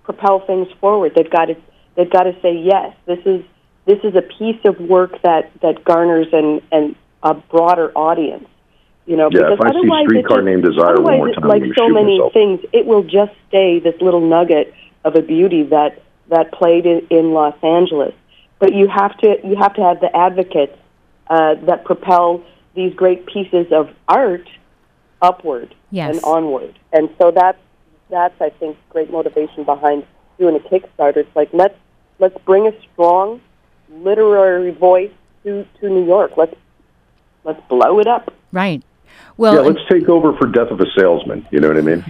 propel 0.04 0.40
things 0.40 0.68
forward. 0.80 1.12
They've 1.14 1.30
got 1.30 1.46
to 1.46 1.56
they've 1.94 2.10
got 2.10 2.24
to 2.24 2.38
say 2.42 2.56
yes. 2.56 2.94
This 3.06 3.20
is 3.24 3.42
this 3.86 3.98
is 4.04 4.14
a 4.14 4.22
piece 4.22 4.60
of 4.64 4.78
work 4.80 5.20
that 5.22 5.50
that 5.62 5.84
garners 5.84 6.28
and 6.32 6.60
an 6.72 6.96
a 7.22 7.34
broader 7.34 7.90
audience. 7.96 8.48
You 9.06 9.16
know, 9.16 9.28
Yeah, 9.32 9.50
because 9.50 9.58
if 9.58 9.60
I 9.60 9.72
see 10.02 10.04
Streetcar 10.08 10.42
Named 10.42 10.62
Desire 10.64 11.00
one 11.00 11.16
more 11.18 11.28
it's 11.28 11.36
time, 11.36 11.44
I'm 11.44 11.48
like 11.50 11.62
gonna 11.62 11.74
so 11.76 11.86
shoot 11.88 11.94
many 11.94 12.18
myself. 12.18 12.32
things, 12.32 12.60
it 12.72 12.86
will 12.86 13.04
just 13.04 13.32
stay 13.48 13.78
this 13.78 13.94
little 14.00 14.20
nugget 14.20 14.74
of 15.04 15.14
a 15.14 15.22
beauty 15.22 15.62
that 15.64 16.02
that 16.28 16.50
played 16.52 16.86
in, 16.86 17.06
in 17.10 17.32
Los 17.32 17.54
Angeles. 17.62 18.12
But 18.58 18.74
you 18.74 18.88
have 18.88 19.16
to 19.18 19.36
you 19.44 19.54
have 19.56 19.74
to 19.74 19.82
have 19.82 20.00
the 20.00 20.14
advocates 20.16 20.76
uh, 21.28 21.54
that 21.66 21.84
propel 21.84 22.42
these 22.74 22.92
great 22.94 23.26
pieces 23.26 23.70
of 23.72 23.90
art 24.08 24.48
upward 25.22 25.74
Yes. 25.90 26.16
and 26.16 26.24
onward. 26.24 26.76
And 26.92 27.08
so 27.20 27.30
that's 27.30 27.58
that's 28.10 28.38
I 28.40 28.50
think 28.50 28.76
great 28.90 29.10
motivation 29.10 29.62
behind 29.64 30.04
doing 30.38 30.56
a 30.56 30.58
Kickstarter. 30.58 31.18
It's 31.18 31.36
like 31.36 31.50
let's 31.52 31.78
let's 32.18 32.36
bring 32.44 32.66
a 32.66 32.72
strong 32.92 33.40
literary 33.88 34.72
voice 34.72 35.12
to 35.44 35.64
to 35.80 35.88
New 35.88 36.04
York. 36.04 36.32
Let's 36.36 36.56
let's 37.44 37.60
blow 37.68 38.00
it 38.00 38.08
up. 38.08 38.32
Right. 38.52 38.82
Well, 39.38 39.54
yeah, 39.54 39.60
let's 39.60 39.80
take 39.90 40.08
over 40.08 40.32
for 40.36 40.46
Death 40.46 40.70
of 40.70 40.80
a 40.80 40.86
Salesman. 40.98 41.46
You 41.50 41.60
know 41.60 41.68
what 41.68 41.76
I 41.76 41.80
mean? 41.82 42.04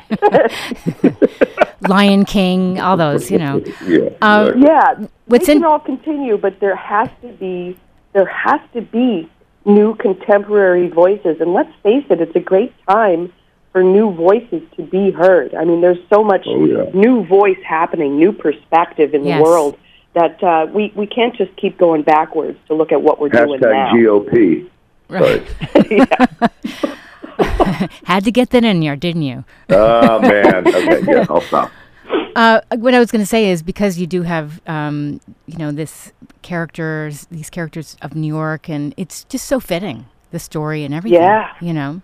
Lion 1.88 2.25
King, 2.25 2.80
all 2.80 2.96
those, 2.96 3.30
you 3.30 3.38
know. 3.38 3.62
Yeah. 3.84 4.10
Um, 4.22 4.48
exactly. 4.48 4.62
Yeah, 4.62 5.06
What's 5.26 5.46
they 5.46 5.52
in- 5.54 5.58
can 5.60 5.64
all 5.70 5.78
continue, 5.80 6.38
but 6.38 6.60
there 6.60 6.76
has 6.76 7.08
to 7.22 7.28
be 7.32 7.76
there 8.12 8.26
has 8.26 8.60
to 8.75 8.80
be 8.80 9.28
new 9.64 9.94
contemporary 9.96 10.88
voices. 10.88 11.36
And 11.40 11.52
let's 11.52 11.72
face 11.82 12.04
it, 12.08 12.20
it's 12.20 12.34
a 12.36 12.40
great 12.40 12.72
time 12.88 13.32
for 13.72 13.82
new 13.82 14.10
voices 14.14 14.62
to 14.76 14.82
be 14.82 15.10
heard. 15.10 15.54
I 15.54 15.64
mean, 15.64 15.80
there's 15.82 15.98
so 16.08 16.25
much 16.25 16.44
Oh, 16.46 16.64
yeah. 16.64 16.84
new 16.94 17.26
voice 17.26 17.58
happening, 17.66 18.16
new 18.16 18.32
perspective 18.32 19.12
in 19.14 19.25
Yes. 19.26 19.38
the 19.38 19.42
world 19.42 19.76
that 20.14 20.42
uh, 20.42 20.66
we 20.72 20.92
we 20.96 21.06
can't 21.06 21.36
just 21.36 21.54
keep 21.56 21.76
going 21.76 22.02
backwards 22.02 22.58
to 22.68 22.75
look 22.75 22.90
at 22.92 23.02
what 23.02 23.20
we're 23.20 23.28
doing 23.28 23.60
now. 23.60 23.92
Hashtag 23.92 24.30
GOP. 24.30 24.70
Right. 25.08 25.46
Had 28.04 28.25
to 28.25 28.30
get 28.30 28.50
that 28.50 28.64
in 28.64 28.80
there, 28.80 28.96
didn't 28.96 29.22
you? 29.22 29.44
Oh 29.70 30.20
man. 30.20 30.66
Okay. 30.66 31.00
Yeah. 31.06 31.26
I'll 31.28 31.40
stop. 31.42 31.70
Uh, 32.36 32.60
what 32.76 32.92
I 32.92 32.98
was 32.98 33.10
going 33.10 33.22
to 33.22 33.26
say 33.26 33.50
is 33.50 33.62
because 33.62 33.96
you 33.98 34.06
do 34.06 34.20
have, 34.20 34.60
um, 34.66 35.22
you 35.46 35.56
know, 35.56 35.72
this 35.72 36.12
characters, 36.42 37.26
these 37.30 37.48
characters 37.48 37.96
of 38.02 38.14
New 38.14 38.26
York, 38.26 38.68
and 38.68 38.92
it's 38.98 39.25
just 39.25 39.46
so 39.46 39.58
fitting, 39.58 40.04
the 40.32 40.38
story 40.38 40.84
and 40.84 40.92
everything. 40.92 41.22
Yeah. 41.22 41.50
You 41.62 41.72
know. 41.72 42.02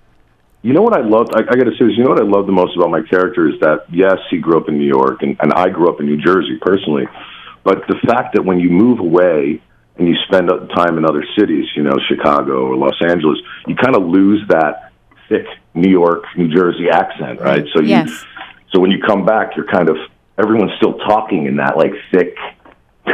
You 0.63 0.73
know 0.73 0.81
what 0.81 0.97
I 0.97 1.03
loved? 1.03 1.35
I, 1.35 1.41
I 1.41 1.55
got 1.55 1.65
to 1.65 1.77
say, 1.79 1.85
is 1.85 1.99
you 1.99 2.05
know 2.05 2.11
what 2.11 2.21
I 2.21 2.25
love 2.25 2.47
the 2.47 2.53
most 2.53 2.75
about 2.77 2.91
my 2.91 3.03
character 3.03 3.47
is 3.47 3.61
that 3.61 3.85
yes, 3.93 4.17
he 4.31 4.39
grew 4.39 4.59
up 4.59 4.69
in 4.69 4.79
New 4.79 4.87
York, 4.87 5.23
and, 5.23 5.37
and 5.41 5.53
I 5.53 5.69
grew 5.69 5.93
up 5.93 6.01
in 6.01 6.07
New 6.07 6.17
Jersey 6.17 6.57
personally. 6.63 7.05
But 7.63 7.87
the 7.87 7.97
fact 8.07 8.35
that 8.35 8.43
when 8.43 8.59
you 8.59 8.71
move 8.71 9.01
away 9.01 9.61
and 9.97 10.09
you 10.09 10.15
spend 10.27 10.49
time 10.75 10.99
in 10.99 11.05
other 11.05 11.25
cities, 11.39 11.67
you 11.77 11.83
know, 11.83 11.95
Chicago 12.09 12.67
or 12.67 12.77
Los 12.77 12.95
Angeles, 13.03 13.39
you 13.67 13.77
kind 13.77 13.95
of 13.97 14.03
lose 14.05 14.47
that 14.49 14.93
thick 15.29 15.47
New 15.75 15.91
York, 15.91 16.25
New 16.37 16.49
Jersey 16.49 16.89
accent, 16.91 17.41
right? 17.41 17.65
So 17.75 17.81
you, 17.83 17.89
Yes. 17.89 18.25
so 18.73 18.81
when 18.81 18.91
you 18.91 19.01
come 19.07 19.25
back, 19.25 19.57
you're 19.57 19.67
kind 19.67 19.89
of 19.89 19.97
everyone's 20.39 20.73
still 20.77 20.95
talking 20.99 21.47
in 21.47 21.57
that 21.57 21.77
like 21.77 21.93
thick, 22.11 22.35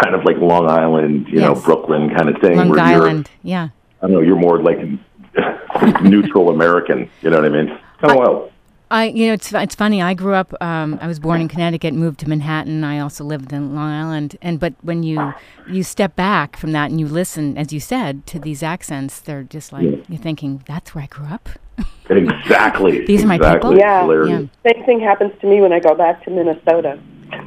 kind 0.03 0.15
of 0.15 0.25
like 0.25 0.37
Long 0.39 0.69
Island, 0.71 1.27
you 1.29 1.41
know, 1.41 1.55
Brooklyn 1.55 2.11
kind 2.15 2.29
of 2.29 2.41
thing. 2.41 2.57
Long 2.57 2.79
Island. 2.79 3.31
Yeah. 3.43 3.69
I 4.01 4.07
don't 4.07 4.13
know, 4.13 4.21
you're 4.21 4.37
more 4.37 4.63
like 4.63 4.79
neutral 6.03 6.51
American. 6.51 7.11
You 7.23 7.31
know 7.31 7.37
what 7.37 7.45
I 7.47 7.49
mean? 7.49 7.69
Kind 8.01 8.13
of 8.13 8.17
wild. 8.17 8.53
I, 8.91 9.05
you 9.07 9.27
know, 9.27 9.35
it's 9.35 9.53
it's 9.53 9.75
funny. 9.75 10.01
I 10.01 10.15
grew 10.15 10.33
up. 10.35 10.55
Um, 10.63 10.99
I 11.03 11.07
was 11.07 11.19
born 11.21 11.41
in 11.43 11.49
Connecticut, 11.49 11.93
moved 11.93 12.21
to 12.21 12.29
Manhattan. 12.29 12.85
I 12.85 12.99
also 13.01 13.23
lived 13.23 13.53
in 13.53 13.75
Long 13.75 13.91
Island. 13.91 14.37
And 14.41 14.59
but 14.59 14.75
when 14.81 15.03
you 15.03 15.35
you 15.67 15.83
step 15.83 16.17
back 16.17 16.57
from 16.57 16.73
that 16.73 16.91
and 16.91 16.99
you 16.99 17.07
listen, 17.07 17.59
as 17.59 17.71
you 17.73 17.81
said, 17.81 18.27
to 18.29 18.39
these 18.39 18.63
accents, 18.63 19.21
they're 19.21 19.43
just 19.43 19.73
like 19.73 19.85
you're 20.09 20.19
thinking, 20.19 20.63
"That's 20.67 20.95
where 20.95 21.05
I 21.05 21.07
grew 21.09 21.27
up." 21.27 21.51
Exactly. 22.09 23.05
These 23.07 23.25
are 23.25 23.27
my 23.27 23.37
people? 23.39 23.73
It's 23.73 23.81
Yeah. 23.81 24.01
hilarious. 24.01 24.49
Same 24.67 24.85
thing 24.87 25.01
happens 25.01 25.33
to 25.43 25.47
me 25.47 25.61
when 25.61 25.73
I 25.75 25.81
go 25.81 25.95
back 25.95 26.25
to 26.25 26.31
Minnesota. 26.31 26.99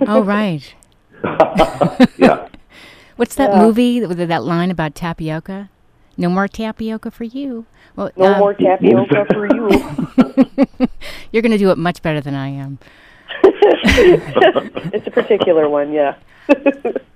oh, 0.07 0.21
right. 0.23 0.75
Yeah. 2.17 2.47
What's 3.15 3.35
that 3.35 3.51
Yeah. 3.51 3.61
movie 3.63 4.05
with 4.05 4.19
that 4.19 4.43
line 4.43 4.69
about 4.69 4.93
tapioca? 4.93 5.70
No 6.17 6.29
more 6.29 6.47
tapioca 6.47 7.11
for 7.11 7.23
you. 7.23 7.65
Well, 7.95 8.11
No 8.17 8.33
uh, 8.33 8.39
more 8.39 8.53
tapioca 8.53 9.25
for 9.31 9.45
you. 9.47 9.69
You're 11.31 11.41
going 11.41 11.51
to 11.51 11.57
do 11.57 11.71
it 11.71 11.77
much 11.77 12.01
better 12.01 12.21
than 12.21 12.35
I 12.35 12.49
am. 12.49 12.79
it's 13.43 15.07
a 15.07 15.11
particular 15.11 15.67
one, 15.69 15.93
yeah. 15.93 16.15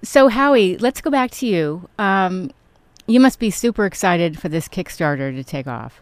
So, 0.01 0.27
Howie, 0.27 0.77
let's 0.77 1.01
go 1.01 1.09
back 1.11 1.31
to 1.31 1.47
you. 1.47 1.89
Um, 1.99 2.51
you 3.07 3.19
must 3.19 3.39
be 3.39 3.49
super 3.49 3.85
excited 3.85 4.39
for 4.39 4.49
this 4.49 4.67
Kickstarter 4.67 5.35
to 5.35 5.43
take 5.43 5.67
off. 5.67 6.01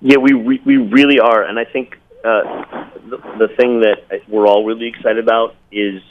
Yeah, 0.00 0.18
we 0.18 0.32
re- 0.34 0.62
we 0.64 0.76
really 0.76 1.18
are, 1.18 1.42
and 1.42 1.58
I 1.58 1.64
think 1.64 1.98
uh, 2.24 2.42
the, 3.08 3.16
the 3.38 3.48
thing 3.56 3.80
that 3.80 4.04
we're 4.28 4.46
all 4.46 4.64
really 4.64 4.86
excited 4.86 5.18
about 5.18 5.54
is 5.72 6.02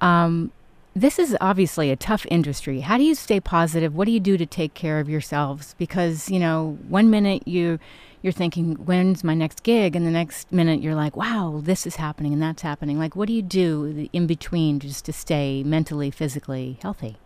Um, 0.01 0.53
this 0.95 1.19
is 1.19 1.37
obviously 1.41 1.91
a 1.91 1.97
tough 1.97 2.27
industry. 2.31 2.81
How 2.81 2.97
do 2.97 3.05
you 3.05 3.15
stay 3.15 3.41
positive? 3.41 3.95
What 3.95 4.07
do 4.07 4.13
you 4.13 4.21
do 4.21 4.37
to 4.37 4.47
take 4.47 4.75
care 4.75 4.99
of 5.01 5.09
yourselves? 5.09 5.75
Because 5.79 6.31
you 6.31 6.39
know, 6.39 6.79
one 6.89 7.11
minute 7.11 7.47
you 7.47 7.79
you're 8.23 8.33
thinking, 8.33 8.75
when's 8.75 9.25
my 9.25 9.33
next 9.35 9.63
gig? 9.63 9.97
And 9.97 10.07
the 10.07 10.11
next 10.11 10.53
minute 10.53 10.83
you're 10.83 10.95
like, 10.95 11.17
wow, 11.17 11.61
this 11.65 11.87
is 11.87 11.97
happening 11.97 12.35
and 12.35 12.43
that's 12.43 12.61
happening. 12.61 12.99
Like, 12.99 13.17
what 13.17 13.29
do 13.29 13.33
you 13.33 13.41
do 13.41 14.09
in 14.13 14.27
between 14.27 14.79
just 14.79 15.07
to 15.07 15.13
stay 15.13 15.63
mentally, 15.63 16.11
physically 16.11 16.79
healthy? 16.83 17.17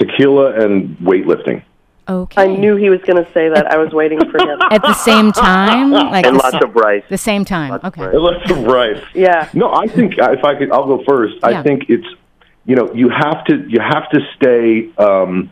Tequila 0.00 0.52
and 0.60 0.96
weightlifting. 0.98 1.62
Okay. 2.08 2.42
I 2.42 2.46
knew 2.46 2.74
he 2.76 2.90
was 2.90 3.00
going 3.02 3.24
to 3.24 3.32
say 3.32 3.48
that. 3.48 3.66
I 3.70 3.76
was 3.78 3.92
waiting 3.92 4.18
for 4.30 4.38
him. 4.40 4.58
At 4.70 4.82
the 4.82 4.94
same 4.94 5.30
time? 5.32 5.90
Like 5.92 6.26
and 6.26 6.36
lots 6.36 6.52
sa- 6.52 6.58
of 6.58 6.74
rice. 6.74 7.02
the 7.08 7.18
same 7.18 7.44
time. 7.44 7.72
Okay. 7.84 8.02
Lots 8.16 8.50
of 8.50 8.56
Okay. 8.58 8.64
rice. 8.64 8.96
Let's 8.98 9.02
right. 9.02 9.04
Yeah. 9.14 9.48
No, 9.54 9.72
I 9.72 9.86
think 9.86 10.14
uh, 10.20 10.32
if 10.32 10.44
I 10.44 10.56
could, 10.56 10.70
I'll 10.72 10.86
go 10.86 11.04
first. 11.06 11.36
Yeah. 11.42 11.60
I 11.60 11.62
think 11.62 11.84
it's 11.88 12.06
you 12.66 12.74
know 12.74 12.92
you 12.94 13.08
have 13.08 13.44
to 13.44 13.64
you 13.68 13.78
have 13.80 14.10
to 14.10 14.20
stay 14.36 14.92
um, 14.98 15.50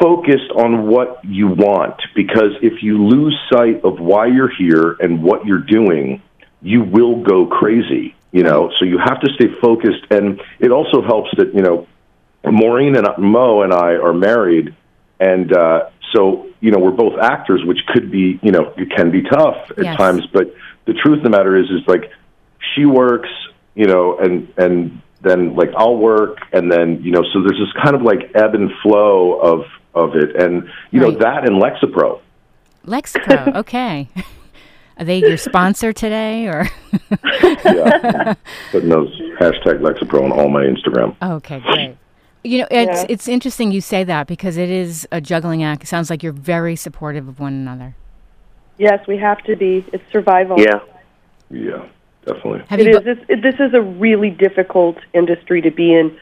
focused 0.00 0.50
on 0.54 0.86
what 0.86 1.24
you 1.24 1.48
want 1.48 2.00
because 2.14 2.52
if 2.62 2.82
you 2.82 3.06
lose 3.06 3.38
sight 3.52 3.84
of 3.84 4.00
why 4.00 4.26
you're 4.26 4.54
here 4.54 4.96
and 5.00 5.22
what 5.22 5.44
you're 5.46 5.58
doing, 5.58 6.22
you 6.62 6.82
will 6.82 7.22
go 7.22 7.46
crazy. 7.46 8.14
You 8.32 8.44
know, 8.44 8.70
so 8.76 8.84
you 8.84 8.98
have 8.98 9.20
to 9.22 9.32
stay 9.34 9.48
focused, 9.60 10.04
and 10.10 10.40
it 10.60 10.70
also 10.70 11.02
helps 11.02 11.30
that 11.36 11.52
you 11.54 11.62
know 11.62 11.86
Maureen 12.44 12.96
and 12.96 13.06
Mo 13.18 13.62
and 13.62 13.72
I 13.72 13.94
are 13.94 14.14
married, 14.14 14.74
and 15.18 15.52
uh, 15.52 15.90
so 16.12 16.48
you 16.60 16.70
know 16.70 16.78
we're 16.78 16.92
both 16.92 17.18
actors, 17.18 17.62
which 17.64 17.84
could 17.88 18.10
be 18.10 18.38
you 18.40 18.52
know 18.52 18.72
it 18.76 18.90
can 18.96 19.10
be 19.10 19.22
tough 19.22 19.70
at 19.76 19.84
Yes. 19.84 19.96
times. 19.98 20.26
But 20.32 20.54
the 20.86 20.94
truth 20.94 21.18
of 21.18 21.24
the 21.24 21.30
matter 21.30 21.56
is, 21.56 21.66
is 21.70 21.86
like 21.88 22.10
she 22.74 22.86
works, 22.86 23.28
you 23.74 23.86
know, 23.86 24.16
and 24.18 24.52
and 24.56 25.02
then 25.22 25.54
like 25.54 25.70
I'll 25.76 25.96
work, 25.96 26.38
and 26.52 26.70
then 26.70 27.02
you 27.02 27.12
know, 27.12 27.22
so 27.32 27.40
there's 27.42 27.58
this 27.58 27.72
kind 27.82 27.94
of 27.94 28.02
like 28.02 28.30
ebb 28.34 28.54
and 28.54 28.70
flow 28.82 29.38
of 29.40 29.64
of 29.94 30.14
it, 30.16 30.36
and 30.36 30.68
you 30.90 31.00
know 31.00 31.10
that 31.12 31.46
and 31.46 31.60
Lexapro. 31.60 32.20
Lexapro. 32.86 33.54
Okay. 33.60 34.08
Are 34.98 35.04
they 35.04 35.18
your 35.18 35.38
sponsor 35.38 35.94
today 35.94 36.46
or? 36.46 36.68
Yeah, 37.64 38.34
putting 38.70 38.90
those 38.90 39.18
hashtag 39.40 39.80
Lexapro 39.80 40.24
on 40.24 40.32
all 40.32 40.48
my 40.50 40.62
Instagram. 40.64 41.16
Okay, 41.22 41.60
great. 41.60 41.96
You 42.44 42.58
know, 42.60 42.68
it's 42.70 43.00
Yeah. 43.00 43.06
it's 43.08 43.28
interesting 43.28 43.72
you 43.72 43.80
say 43.80 44.04
that 44.04 44.26
because 44.26 44.56
it 44.58 44.68
is 44.70 45.08
a 45.10 45.20
juggling 45.20 45.62
act. 45.62 45.82
It 45.84 45.86
sounds 45.86 46.10
like 46.10 46.22
you're 46.22 46.32
very 46.32 46.76
supportive 46.76 47.28
of 47.28 47.40
one 47.40 47.52
another. 47.54 47.96
Yes, 48.78 49.06
we 49.06 49.16
have 49.18 49.42
to 49.44 49.56
be. 49.56 49.84
It's 49.92 50.04
survival. 50.12 50.58
Yeah. 50.60 50.80
Yeah, 51.50 51.86
definitely. 52.26 52.62
Have 52.68 52.80
It 52.80 52.86
you 52.86 52.98
is. 52.98 53.04
This, 53.04 53.18
it, 53.28 53.42
this 53.42 53.54
is 53.58 53.74
a 53.74 53.80
really 53.80 54.30
difficult 54.30 54.96
industry 55.12 55.60
to 55.62 55.70
be 55.70 55.94
in, 55.94 56.18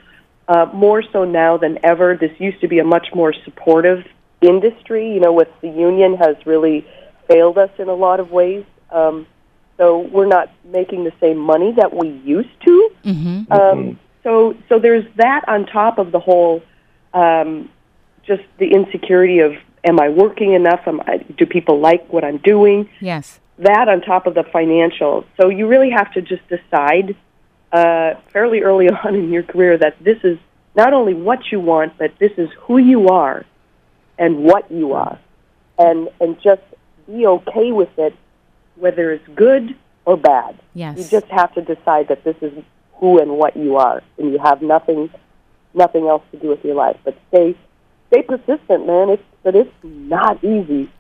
uh, 0.49 0.67
more 0.73 1.03
so 1.03 1.25
now 1.25 1.57
than 1.57 1.79
ever. 1.85 2.17
This 2.17 2.33
used 2.39 2.61
to 2.61 2.69
be 2.69 2.79
a 2.79 2.85
much 2.85 3.09
more 3.15 3.33
supportive 3.45 4.07
industry. 4.41 5.13
You 5.13 5.21
know, 5.21 5.33
with 5.33 5.49
the 5.61 5.69
union 5.69 6.17
has 6.17 6.37
really 6.47 6.87
failed 7.29 7.59
us 7.59 7.71
in 7.79 7.89
a 7.89 7.95
lot 7.95 8.21
of 8.21 8.31
ways. 8.31 8.65
Um, 8.91 9.27
so 9.77 9.99
we're 9.99 10.27
not 10.27 10.51
making 10.65 11.05
the 11.05 11.13
same 11.21 11.39
money 11.39 11.73
that 11.73 11.95
we 11.95 12.09
used 12.09 12.61
to. 12.65 12.91
Mm-hmm. 13.05 13.53
Um, 13.53 14.01
so, 14.25 14.57
so 14.69 14.79
there's 14.79 15.05
that 15.17 15.45
on 15.47 15.67
top 15.67 15.99
of 15.99 16.11
the 16.11 16.19
whole, 16.19 16.63
um, 17.15 17.71
just 18.27 18.43
the 18.59 18.73
insecurity 18.73 19.39
of, 19.39 19.53
am 19.85 20.01
I 20.01 20.09
working 20.09 20.55
enough? 20.55 20.81
Am 20.87 21.01
I, 21.03 21.19
do 21.19 21.47
people 21.47 21.79
like 21.79 22.13
what 22.13 22.25
I'm 22.25 22.39
doing? 22.39 22.89
Yes. 23.01 23.39
That 23.59 23.89
on 23.89 24.01
top 24.01 24.27
of 24.27 24.35
the 24.35 24.45
financial. 24.45 25.25
So 25.41 25.49
you 25.49 25.67
really 25.67 25.91
have 25.91 26.13
to 26.13 26.23
just 26.23 26.43
decide 26.49 27.17
uh, 27.73 28.15
fairly 28.33 28.63
early 28.63 28.89
on 29.05 29.15
in 29.15 29.31
your 29.31 29.43
career 29.43 29.77
that 29.79 30.03
this 30.03 30.19
is 30.23 30.39
not 30.75 30.93
only 30.93 31.15
what 31.15 31.51
you 31.51 31.61
want, 31.61 31.99
but 31.99 32.13
this 32.19 32.33
is 32.37 32.49
who 32.61 32.79
you 32.79 33.09
are 33.09 33.45
and 34.19 34.45
what 34.45 34.71
you 34.71 34.93
are, 34.93 35.19
and 35.79 36.09
and 36.21 36.41
just 36.43 36.63
be 37.07 37.27
okay 37.27 37.73
with 37.73 37.91
it, 37.99 38.15
whether 38.77 39.13
it's 39.13 39.27
good 39.35 39.77
or 40.05 40.17
bad. 40.17 40.59
Yes. 40.75 40.99
You 40.99 41.05
just 41.05 41.27
have 41.27 41.53
to 41.55 41.63
decide 41.63 42.09
that 42.09 42.25
this 42.25 42.37
is 42.41 42.53
who 42.95 43.21
and 43.21 43.33
what 43.33 43.57
you 43.57 43.77
are, 43.77 44.03
and 44.19 44.33
you 44.33 44.39
have 44.39 44.63
nothing 44.63 45.11
nothing 45.75 46.07
else 46.07 46.23
to 46.33 46.39
do 46.39 46.49
with 46.49 46.65
your 46.65 46.75
life. 46.75 46.97
But 47.05 47.17
stay 47.29 47.57
stay 48.09 48.23
persistent, 48.23 48.87
man. 48.87 49.11
It's 49.11 49.23
but 49.43 49.55
it's 49.57 49.75
not 49.83 50.43
easy. 50.45 50.91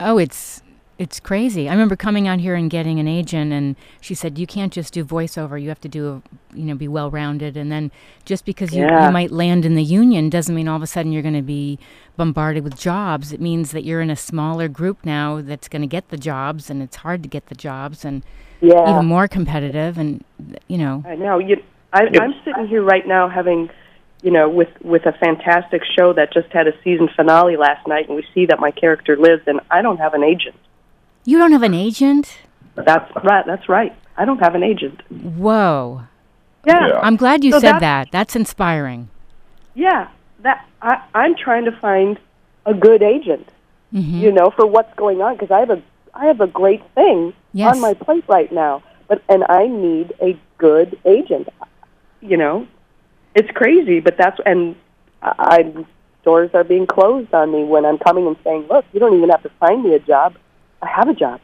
Oh, 0.00 0.18
it's 0.18 0.62
it's 0.98 1.18
crazy. 1.18 1.68
I 1.68 1.72
remember 1.72 1.96
coming 1.96 2.28
out 2.28 2.38
here 2.38 2.54
and 2.54 2.70
getting 2.70 3.00
an 3.00 3.08
agent, 3.08 3.52
and 3.52 3.74
she 4.00 4.14
said 4.14 4.38
you 4.38 4.46
can't 4.46 4.72
just 4.72 4.94
do 4.94 5.04
voiceover. 5.04 5.60
You 5.60 5.68
have 5.68 5.80
to 5.80 5.88
do, 5.88 6.22
a, 6.52 6.56
you 6.56 6.64
know, 6.64 6.74
be 6.76 6.86
well 6.86 7.10
rounded. 7.10 7.56
And 7.56 7.70
then 7.72 7.90
just 8.24 8.44
because 8.44 8.72
you, 8.72 8.82
Yeah. 8.84 9.06
you 9.06 9.12
might 9.12 9.32
land 9.32 9.64
in 9.64 9.74
the 9.74 9.82
union 9.82 10.30
doesn't 10.30 10.54
mean 10.54 10.68
all 10.68 10.76
of 10.76 10.82
a 10.82 10.86
sudden 10.86 11.10
you're 11.12 11.22
going 11.22 11.34
to 11.34 11.42
be 11.42 11.78
bombarded 12.16 12.62
with 12.62 12.78
jobs. 12.78 13.32
It 13.32 13.40
means 13.40 13.72
that 13.72 13.82
you're 13.84 14.00
in 14.00 14.10
a 14.10 14.16
smaller 14.16 14.68
group 14.68 15.04
now 15.04 15.40
that's 15.40 15.68
going 15.68 15.82
to 15.82 15.88
get 15.88 16.10
the 16.10 16.16
jobs, 16.16 16.70
and 16.70 16.80
it's 16.80 16.96
hard 16.96 17.22
to 17.24 17.28
get 17.28 17.46
the 17.46 17.56
jobs, 17.56 18.04
and 18.04 18.22
Yeah. 18.60 18.88
even 18.88 19.06
more 19.06 19.26
competitive. 19.26 19.98
And 19.98 20.24
you 20.68 20.78
know, 20.78 21.02
I 21.06 21.16
know. 21.16 21.38
You, 21.38 21.60
I, 21.92 22.06
I'm 22.20 22.34
sitting 22.44 22.68
here 22.68 22.82
right 22.82 23.06
now 23.06 23.28
having, 23.28 23.68
you 24.22 24.30
know, 24.30 24.48
with 24.48 24.70
with 24.82 25.06
a 25.06 25.12
fantastic 25.12 25.82
show 25.84 26.12
that 26.12 26.32
just 26.32 26.52
had 26.52 26.68
a 26.68 26.72
season 26.84 27.08
finale 27.16 27.56
last 27.56 27.86
night, 27.88 28.06
and 28.06 28.14
we 28.16 28.24
see 28.32 28.46
that 28.46 28.60
my 28.60 28.70
character 28.70 29.16
lives, 29.16 29.42
and 29.48 29.60
I 29.72 29.82
don't 29.82 29.98
have 29.98 30.14
an 30.14 30.22
agent. 30.22 30.54
You 31.24 31.38
don't 31.38 31.52
have 31.52 31.62
an 31.62 31.74
agent. 31.74 32.38
That's 32.74 33.10
right. 33.24 33.44
That's 33.46 33.68
right. 33.68 33.94
I 34.16 34.24
don't 34.24 34.38
have 34.38 34.54
an 34.54 34.62
agent. 34.62 35.00
Whoa! 35.10 36.02
Yeah. 36.66 36.88
Yeah. 36.88 36.98
I'm 37.00 37.16
glad 37.16 37.44
you 37.44 37.52
So 37.52 37.58
said 37.60 37.74
that's- 37.74 37.80
that. 38.06 38.12
That's 38.12 38.36
inspiring. 38.36 39.08
Yeah. 39.74 40.08
That 40.42 40.66
I, 40.82 41.02
I'm 41.14 41.34
trying 41.36 41.64
to 41.64 41.72
find 41.72 42.18
a 42.66 42.74
good 42.74 43.02
agent. 43.02 43.48
Mm-hmm. 43.92 44.18
You 44.20 44.32
know, 44.32 44.50
for 44.56 44.66
what's 44.66 44.92
going 44.96 45.20
on 45.22 45.34
because 45.36 45.50
I 45.50 45.60
have 45.60 45.70
a 45.70 45.82
I 46.14 46.26
have 46.26 46.40
a 46.40 46.46
great 46.46 46.82
thing 46.94 47.32
Yes. 47.52 47.74
on 47.74 47.80
my 47.80 47.94
plate 47.94 48.24
right 48.28 48.50
now, 48.52 48.82
but 49.08 49.22
and 49.28 49.44
I 49.48 49.66
need 49.68 50.12
a 50.20 50.38
good 50.58 50.98
agent. 51.04 51.48
You 52.20 52.36
know, 52.36 52.66
it's 53.34 53.50
crazy, 53.52 54.00
but 54.00 54.16
that's 54.16 54.38
and 54.44 54.74
I, 55.22 55.34
I 55.38 55.84
doors 56.24 56.50
are 56.54 56.64
being 56.64 56.86
closed 56.86 57.32
on 57.34 57.52
me 57.52 57.62
when 57.64 57.84
I'm 57.86 57.98
coming 57.98 58.26
and 58.26 58.36
saying, 58.42 58.66
"Look, 58.68 58.84
you 58.92 58.98
don't 59.00 59.16
even 59.16 59.28
have 59.30 59.42
to 59.44 59.50
find 59.60 59.82
me 59.84 59.94
a 59.94 59.98
job. 60.00 60.34
I 60.84 60.88
have 60.96 61.08
a 61.08 61.14
job. 61.14 61.40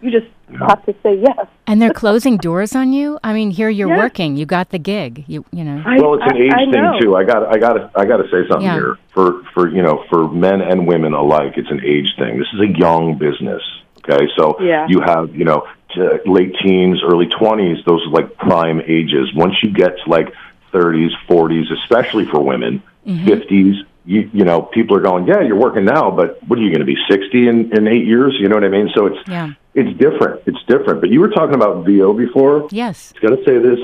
You 0.00 0.10
just 0.10 0.26
have 0.68 0.84
to 0.86 0.94
say 1.02 1.14
yes." 1.20 1.46
And 1.68 1.80
they're 1.80 1.92
closing 1.92 2.36
doors 2.36 2.74
on 2.74 2.92
you. 2.92 3.18
I 3.22 3.32
mean, 3.32 3.50
here 3.52 3.68
you're 3.70 3.88
Yeah. 3.88 3.98
working. 3.98 4.36
You 4.36 4.46
got 4.46 4.70
the 4.70 4.78
gig. 4.78 5.24
You 5.28 5.44
you 5.52 5.62
know. 5.64 5.80
I, 5.86 6.00
Well, 6.00 6.14
it's 6.14 6.24
an 6.24 6.36
I- 6.36 6.44
age 6.46 6.52
I 6.52 6.64
thing 6.72 6.82
know. 6.82 6.98
too. 7.00 7.14
I 7.16 7.24
got, 7.24 7.46
I 7.54 7.58
got, 7.58 7.90
I 7.96 8.04
got 8.04 8.16
to 8.16 8.24
say 8.34 8.40
something 8.48 8.66
Yeah. 8.66 8.74
here 8.74 8.98
for, 9.14 9.42
for 9.54 9.68
you 9.68 9.82
know, 9.82 10.04
for 10.10 10.28
men 10.28 10.60
and 10.60 10.86
women 10.88 11.12
alike. 11.12 11.52
It's 11.56 11.70
an 11.70 11.80
age 11.84 12.10
thing. 12.18 12.38
This 12.38 12.48
is 12.52 12.60
a 12.60 12.68
young 12.78 13.16
business. 13.16 13.62
Okay, 14.04 14.26
so 14.36 14.56
Yeah. 14.60 14.86
you 14.88 15.00
have, 15.00 15.34
you 15.36 15.44
know, 15.44 15.60
t- 15.94 16.00
late 16.26 16.54
teens, 16.60 17.00
early 17.04 17.26
twenties. 17.26 17.78
Those 17.86 18.04
are 18.06 18.10
like 18.10 18.36
prime 18.36 18.80
ages. 18.88 19.32
Once 19.34 19.54
you 19.62 19.70
get 19.70 19.92
to 20.02 20.10
like 20.10 20.32
thirties, 20.72 21.12
forties, 21.28 21.70
especially 21.70 22.24
for 22.26 22.40
women, 22.40 22.82
Mm-hmm. 23.06 23.26
50s 24.06 24.10
you, 24.10 24.30
you 24.32 24.44
know, 24.44 24.62
people 24.62 24.96
are 24.96 25.00
going, 25.00 25.26
yeah, 25.26 25.40
you're 25.40 25.56
working 25.58 25.84
now, 25.84 26.10
but 26.10 26.38
what 26.48 26.58
are 26.58 26.62
you 26.62 26.70
going 26.70 26.80
to 26.80 26.84
be, 26.84 26.96
60 27.08 27.48
in, 27.48 27.76
in 27.76 27.86
eight 27.88 28.04
years? 28.06 28.34
You 28.40 28.48
know 28.48 28.56
what 28.56 28.64
I 28.64 28.68
mean? 28.68 28.90
So 28.94 29.06
it's, 29.06 29.28
Yeah. 29.28 29.50
it's 29.74 29.96
different. 29.98 30.42
It's 30.46 30.62
different. 30.66 31.00
But 31.00 31.10
you 31.10 31.20
were 31.20 31.30
talking 31.30 31.54
about 31.54 31.84
VO 31.86 32.12
before. 32.12 32.68
Yes. 32.70 33.12
Got 33.20 33.30
to 33.30 33.44
say 33.44 33.58
this. 33.58 33.78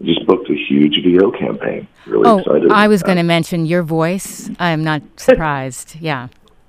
I 0.00 0.04
just 0.04 0.26
booked 0.26 0.50
a 0.50 0.54
huge 0.54 1.02
VO 1.04 1.30
campaign. 1.30 1.86
Really 2.06 2.24
Oh, 2.26 2.38
excited. 2.40 2.70
I 2.72 2.88
was 2.88 3.02
going 3.02 3.18
to 3.18 3.22
mention 3.22 3.64
your 3.66 3.82
voice. 3.82 4.50
I'm 4.58 4.82
not 4.84 5.02
surprised. 5.16 5.96
Yeah. 6.00 6.28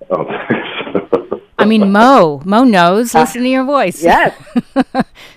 Oh, 0.10 0.26
thanks. 0.26 0.68
I 1.58 1.66
mean, 1.66 1.92
Mo. 1.92 2.42
Mo 2.46 2.64
knows. 2.64 3.16
Uh, 3.16 3.22
Listen 3.22 3.44
to 3.44 3.50
your 3.50 3.64
voice. 3.64 4.04
Yes, 4.04 4.34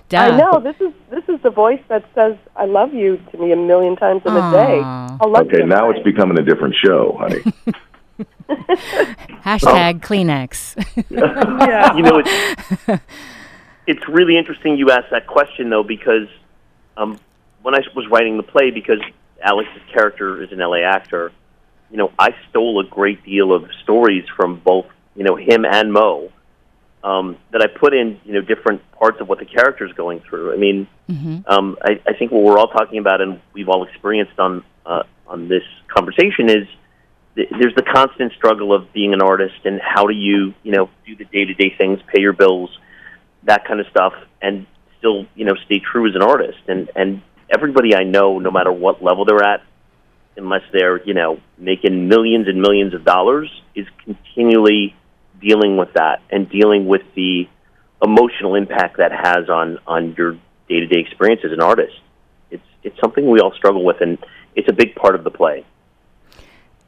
Duh. 0.09 0.17
I 0.17 0.37
know. 0.37 0.59
This 0.59 0.75
is 0.81 0.91
this 1.06 1.06
is 1.27 1.41
the 1.41 1.49
voice 1.49 1.81
that 1.87 2.03
says 2.13 2.37
"I 2.55 2.65
love 2.65 2.93
you" 2.93 3.17
to 3.31 3.37
me 3.37 3.51
a 3.51 3.55
million 3.55 3.95
times 3.95 4.21
in 4.25 4.33
a 4.33 4.51
day. 4.51 4.81
I'll 4.83 5.31
love 5.31 5.47
okay, 5.47 5.59
you 5.59 5.65
now 5.65 5.89
it's 5.89 6.03
becoming 6.03 6.37
a 6.39 6.43
different 6.43 6.75
show, 6.83 7.17
honey. 7.19 7.43
Hashtag 8.49 10.01
Kleenex. 10.01 10.75
yeah. 11.09 11.95
you 11.95 12.03
know, 12.03 12.21
it's 12.23 13.01
it's 13.85 14.07
really 14.07 14.37
interesting 14.37 14.77
you 14.77 14.89
asked 14.91 15.11
that 15.11 15.27
question 15.27 15.69
though 15.69 15.83
because 15.83 16.27
um, 16.95 17.19
when 17.61 17.75
I 17.75 17.79
was 17.95 18.07
writing 18.07 18.37
the 18.37 18.43
play, 18.43 18.71
because 18.71 18.99
Alex's 19.41 19.81
character 19.93 20.41
is 20.41 20.51
an 20.51 20.59
LA 20.59 20.77
actor, 20.77 21.31
you 21.91 21.97
know, 21.97 22.11
I 22.17 22.35
stole 22.49 22.79
a 22.79 22.85
great 22.85 23.23
deal 23.23 23.53
of 23.53 23.69
stories 23.83 24.25
from 24.35 24.59
both 24.59 24.87
you 25.15 25.23
know 25.23 25.35
him 25.35 25.65
and 25.65 25.91
Mo 25.91 26.31
um, 27.03 27.37
that 27.51 27.61
I 27.61 27.67
put 27.67 27.93
in 27.93 28.19
you 28.25 28.33
know 28.33 28.41
different 28.41 28.81
parts 28.91 29.19
of 29.21 29.29
what 29.29 29.39
the 29.39 29.45
character 29.45 29.85
is 29.85 29.93
going 29.93 30.19
through. 30.21 30.53
I 30.53 30.57
mean, 30.57 30.87
hmm 31.07 31.39
um, 31.45 31.77
I, 31.81 32.01
I 32.07 32.13
think 32.13 32.31
what 32.31 32.43
we're 32.43 32.57
all 32.57 32.67
talking 32.67 32.99
about 32.99 33.21
and 33.21 33.39
we've 33.53 33.69
all 33.69 33.85
experienced 33.85 34.37
on 34.39 34.63
uh, 34.85 35.03
on 35.27 35.47
this 35.47 35.63
conversation 35.87 36.49
is 36.49 36.67
th- 37.35 37.49
there's 37.59 37.75
the 37.75 37.83
constant 37.83 38.33
struggle 38.33 38.73
of 38.73 38.91
being 38.93 39.13
an 39.13 39.21
artist 39.21 39.55
and 39.65 39.79
how 39.81 40.07
do 40.07 40.13
you 40.13 40.53
you 40.63 40.71
know 40.71 40.89
do 41.05 41.15
the 41.15 41.25
day 41.25 41.45
to 41.45 41.53
day 41.53 41.73
things, 41.77 41.99
pay 42.13 42.21
your 42.21 42.33
bills, 42.33 42.77
that 43.43 43.65
kind 43.65 43.79
of 43.79 43.87
stuff, 43.87 44.13
and 44.41 44.65
still 44.97 45.25
you 45.35 45.45
know 45.45 45.55
stay 45.65 45.79
true 45.79 46.07
as 46.07 46.15
an 46.15 46.21
artist. 46.21 46.59
And 46.67 46.89
and 46.95 47.21
everybody 47.49 47.95
I 47.95 48.03
know, 48.03 48.39
no 48.39 48.51
matter 48.51 48.71
what 48.71 49.03
level 49.03 49.25
they're 49.25 49.43
at, 49.43 49.63
unless 50.35 50.63
they're 50.73 51.03
you 51.03 51.13
know 51.13 51.39
making 51.57 52.07
millions 52.07 52.47
and 52.47 52.61
millions 52.61 52.93
of 52.93 53.05
dollars, 53.05 53.49
is 53.75 53.85
continually 54.03 54.95
dealing 55.41 55.77
with 55.77 55.93
that 55.93 56.21
and 56.31 56.49
dealing 56.49 56.87
with 56.87 57.01
the 57.15 57.47
emotional 58.01 58.55
impact 58.55 58.97
that 58.97 59.11
has 59.11 59.49
on 59.49 59.79
on 59.87 60.13
your 60.17 60.33
day 60.69 60.79
to 60.81 60.87
day 60.87 60.99
experience 60.99 61.41
as 61.45 61.51
an 61.51 61.61
artist. 61.61 61.93
It's 62.51 62.63
it's 62.83 62.99
something 62.99 63.29
we 63.29 63.39
all 63.39 63.53
struggle 63.53 63.83
with, 63.83 64.01
and 64.01 64.17
it's 64.55 64.69
a 64.69 64.73
big 64.73 64.95
part 64.95 65.15
of 65.15 65.23
the 65.23 65.31
play. 65.31 65.65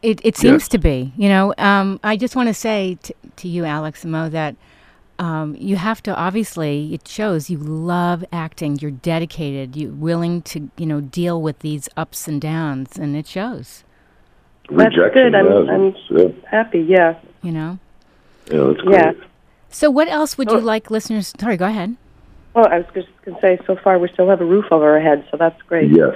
It 0.01 0.21
it 0.23 0.37
seems 0.37 0.63
Yes. 0.63 0.67
to 0.69 0.77
be. 0.77 1.13
You 1.17 1.29
know, 1.29 1.53
um, 1.57 1.99
I 2.03 2.15
just 2.15 2.35
want 2.35 2.47
to 2.47 2.53
say 2.53 2.97
t- 3.01 3.13
to 3.37 3.47
you, 3.47 3.65
Alex 3.65 4.03
and 4.03 4.11
Mo, 4.13 4.29
that 4.29 4.55
um, 5.17 5.55
you 5.59 5.75
have 5.75 6.01
to 6.03 6.15
obviously. 6.15 6.93
It 6.93 7.07
shows 7.07 7.49
you 7.49 7.57
love 7.57 8.23
acting. 8.31 8.77
You're 8.79 8.91
dedicated. 8.91 9.75
You're 9.75 9.91
willing 9.91 10.41
to 10.43 10.69
you 10.77 10.85
know 10.85 11.01
deal 11.01 11.41
with 11.41 11.59
these 11.59 11.89
ups 11.97 12.27
and 12.27 12.39
downs, 12.39 12.97
and 12.97 13.15
it 13.15 13.27
shows. 13.27 13.83
Rejection 14.69 15.01
That's 15.01 15.13
good. 15.15 15.35
I'm- 15.35 15.69
I'm- 15.69 15.95
yeah, 16.11 16.27
Happy, 16.49 16.79
yeah. 16.79 17.15
You 17.41 17.51
know. 17.51 17.79
Yeah, 18.49 18.63
that's 18.67 18.81
great. 18.81 18.93
Yeah. 18.95 19.11
So, 19.69 19.89
what 19.89 20.07
else 20.07 20.37
would 20.37 20.49
you 20.51 20.57
Oh. 20.57 20.61
like 20.61 20.89
listeners? 20.89 21.33
Sorry, 21.39 21.57
go 21.57 21.65
ahead. 21.65 21.95
Well, 22.55 22.67
I 22.67 22.77
was 22.79 22.87
just 22.95 23.07
going 23.23 23.35
to 23.35 23.41
say, 23.41 23.59
so 23.67 23.75
far 23.75 23.99
we 23.99 24.07
still 24.09 24.27
have 24.27 24.41
a 24.41 24.45
roof 24.45 24.65
over 24.71 24.89
our 24.93 24.99
heads, 24.99 25.23
so 25.29 25.37
that's 25.37 25.61
great. 25.63 25.91
Yes. 25.91 26.15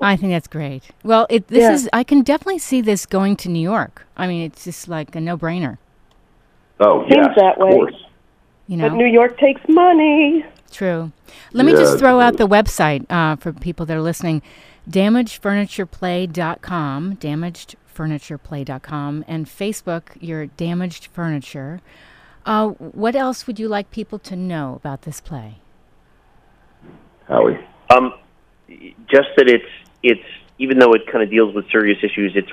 I 0.00 0.14
think 0.16 0.32
that's 0.32 0.46
great. 0.46 0.84
Well, 1.02 1.26
it 1.28 1.48
this 1.48 1.62
Yeah. 1.62 1.72
is. 1.72 1.88
I 1.92 2.04
can 2.04 2.22
definitely 2.22 2.60
see 2.60 2.80
this 2.80 3.06
going 3.06 3.34
to 3.36 3.48
New 3.48 3.58
York. 3.60 4.06
I 4.16 4.28
mean, 4.28 4.42
it's 4.42 4.62
just 4.64 4.86
like 4.88 5.16
a 5.16 5.20
no-brainer. 5.20 5.78
Oh, 6.78 7.02
Seems 7.08 7.26
yes, 7.26 7.34
that 7.36 7.58
way. 7.58 7.70
course. 7.72 8.04
You 8.68 8.76
know. 8.76 8.88
But 8.90 8.96
New 8.96 9.06
York 9.06 9.36
takes 9.38 9.60
money. 9.68 10.44
True. 10.70 11.10
Let 11.52 11.66
me 11.66 11.72
just 11.72 11.98
throw 11.98 12.20
out 12.20 12.36
the 12.36 12.46
website 12.48 13.04
uh, 13.10 13.34
for 13.36 13.52
people 13.52 13.84
that 13.86 13.96
are 13.96 14.02
listening 14.02 14.42
damagedfurnitureplay.com, 14.88 17.16
damagedfurnitureplay.com, 17.94 19.24
and 19.26 19.46
Facebook, 19.46 20.02
your 20.20 20.46
Damaged 20.46 21.06
Furniture. 21.06 21.80
Uh, 22.46 22.68
what 22.68 23.16
else 23.16 23.46
would 23.46 23.58
you 23.58 23.68
like 23.68 23.90
people 23.90 24.18
to 24.20 24.36
know 24.36 24.74
about 24.76 25.02
this 25.02 25.20
play? 25.20 25.56
Howie. 27.26 27.58
Um, 27.90 28.14
just 29.06 29.28
that 29.36 29.48
it's 29.48 29.64
it's 30.02 30.24
even 30.58 30.78
though 30.78 30.92
it 30.92 31.06
kind 31.06 31.22
of 31.22 31.30
deals 31.30 31.54
with 31.54 31.70
serious 31.70 31.98
issues, 32.02 32.32
it's 32.34 32.50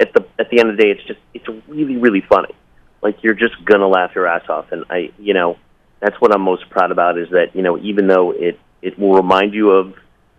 at 0.00 0.12
the 0.12 0.26
at 0.38 0.50
the 0.50 0.60
end 0.60 0.70
of 0.70 0.76
the 0.76 0.82
day, 0.82 0.90
it's 0.90 1.02
just 1.04 1.18
it's 1.34 1.46
really 1.66 1.96
really 1.96 2.20
funny. 2.20 2.54
Like 3.02 3.22
you're 3.22 3.34
just 3.34 3.64
gonna 3.64 3.88
laugh 3.88 4.12
your 4.14 4.26
ass 4.26 4.48
off, 4.48 4.70
and 4.70 4.84
I 4.90 5.12
you 5.18 5.34
know 5.34 5.58
that's 6.00 6.20
what 6.20 6.32
I'm 6.32 6.42
most 6.42 6.68
proud 6.70 6.92
about 6.92 7.18
is 7.18 7.30
that 7.30 7.54
you 7.54 7.62
know 7.62 7.78
even 7.78 8.06
though 8.06 8.30
it 8.30 8.58
it 8.82 8.98
will 8.98 9.14
remind 9.14 9.54
you 9.54 9.70
of 9.70 9.94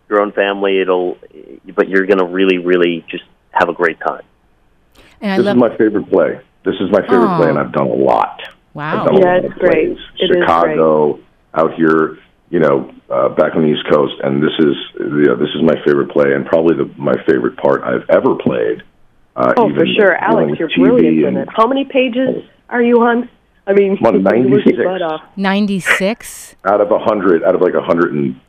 your 0.09 0.21
own 0.21 0.31
family, 0.31 0.79
it'll 0.79 1.17
but 1.75 1.89
you're 1.89 2.05
gonna 2.05 2.25
really 2.25 2.57
really 2.57 3.05
just 3.09 3.23
have 3.51 3.69
a 3.69 3.73
great 3.73 3.99
time. 3.99 4.23
And 5.21 5.31
I 5.31 5.37
This 5.37 5.45
love. 5.45 5.55
is 5.57 5.59
my 5.61 5.77
favorite 5.77 6.09
play. 6.09 6.39
This 6.63 6.75
is 6.79 6.91
my 6.91 7.01
favorite 7.01 7.27
Aw. 7.27 7.37
play, 7.37 7.49
and 7.49 7.57
I've 7.59 7.71
done 7.71 7.87
a 7.87 7.93
lot. 7.93 8.41
I've 8.43 8.55
wow. 8.73 9.05
done 9.05 9.15
a 9.15 9.19
Yeah, 9.19 9.25
lot 9.25 9.37
it's 9.45 9.53
of 9.53 9.59
great. 9.59 9.95
plays. 9.95 9.97
It 10.19 10.23
is 10.31 10.37
Chicago, 10.43 11.19
out 11.55 11.73
here, 11.73 12.19
you 12.49 12.59
know, 12.59 12.93
uh, 13.09 13.29
back 13.29 13.55
on 13.55 13.61
the 13.63 13.67
East 13.69 13.87
Coast, 13.89 14.15
and 14.23 14.43
this 14.43 14.51
is 14.59 14.75
yeah, 14.99 15.33
this 15.35 15.49
is 15.55 15.61
my 15.63 15.75
favorite 15.85 16.09
play, 16.11 16.33
and 16.33 16.45
probably 16.45 16.75
the, 16.75 16.91
my 16.97 17.15
favorite 17.25 17.57
part 17.57 17.83
I've 17.83 18.07
ever 18.09 18.35
played. 18.35 18.83
Uh, 19.35 19.53
Oh, 19.57 19.73
for 19.73 19.85
sure. 19.85 20.15
Alex, 20.15 20.51
with 20.51 20.59
you're 20.59 20.69
TV 20.69 20.75
brilliant 20.83 21.25
in 21.25 21.37
it. 21.37 21.47
How 21.55 21.67
many 21.67 21.85
pages 21.85 22.43
are 22.69 22.81
you 22.81 23.01
on? 23.01 23.29
I 23.65 23.73
mean, 23.73 23.97
I'm 23.99 24.05
on 24.05 24.15
you 24.15 24.49
work 24.49 24.65
your 24.65 24.85
96. 24.87 25.37
96? 25.37 26.55
Out 26.65 26.81
of 26.81 26.91
a 26.91 26.99
hundred, 26.99 27.43
out 27.43 27.55
of 27.55 27.61
like 27.61 27.73
a 27.73 27.81
hundred 27.81 28.13
and 28.13 28.39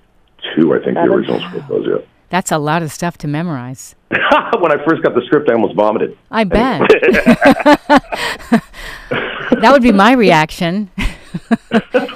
two, 0.54 0.74
I 0.74 0.78
think 0.82 0.94
That 0.94 1.06
the 1.06 1.12
original 1.12 1.40
script 1.40 1.68
was. 1.68 1.86
Yeah. 1.86 2.06
That's 2.30 2.52
a 2.52 2.58
lot 2.58 2.82
of 2.82 2.92
stuff 2.92 3.16
to 3.18 3.28
memorize. 3.28 3.94
when 4.10 4.72
I 4.72 4.84
first 4.86 5.02
got 5.02 5.14
the 5.14 5.22
script, 5.26 5.48
I 5.50 5.54
almost 5.54 5.74
vomited. 5.74 6.16
I 6.30 6.44
bet. 6.44 6.80
that 9.10 9.70
would 9.72 9.82
be 9.82 9.92
my 9.92 10.12
reaction. 10.12 10.90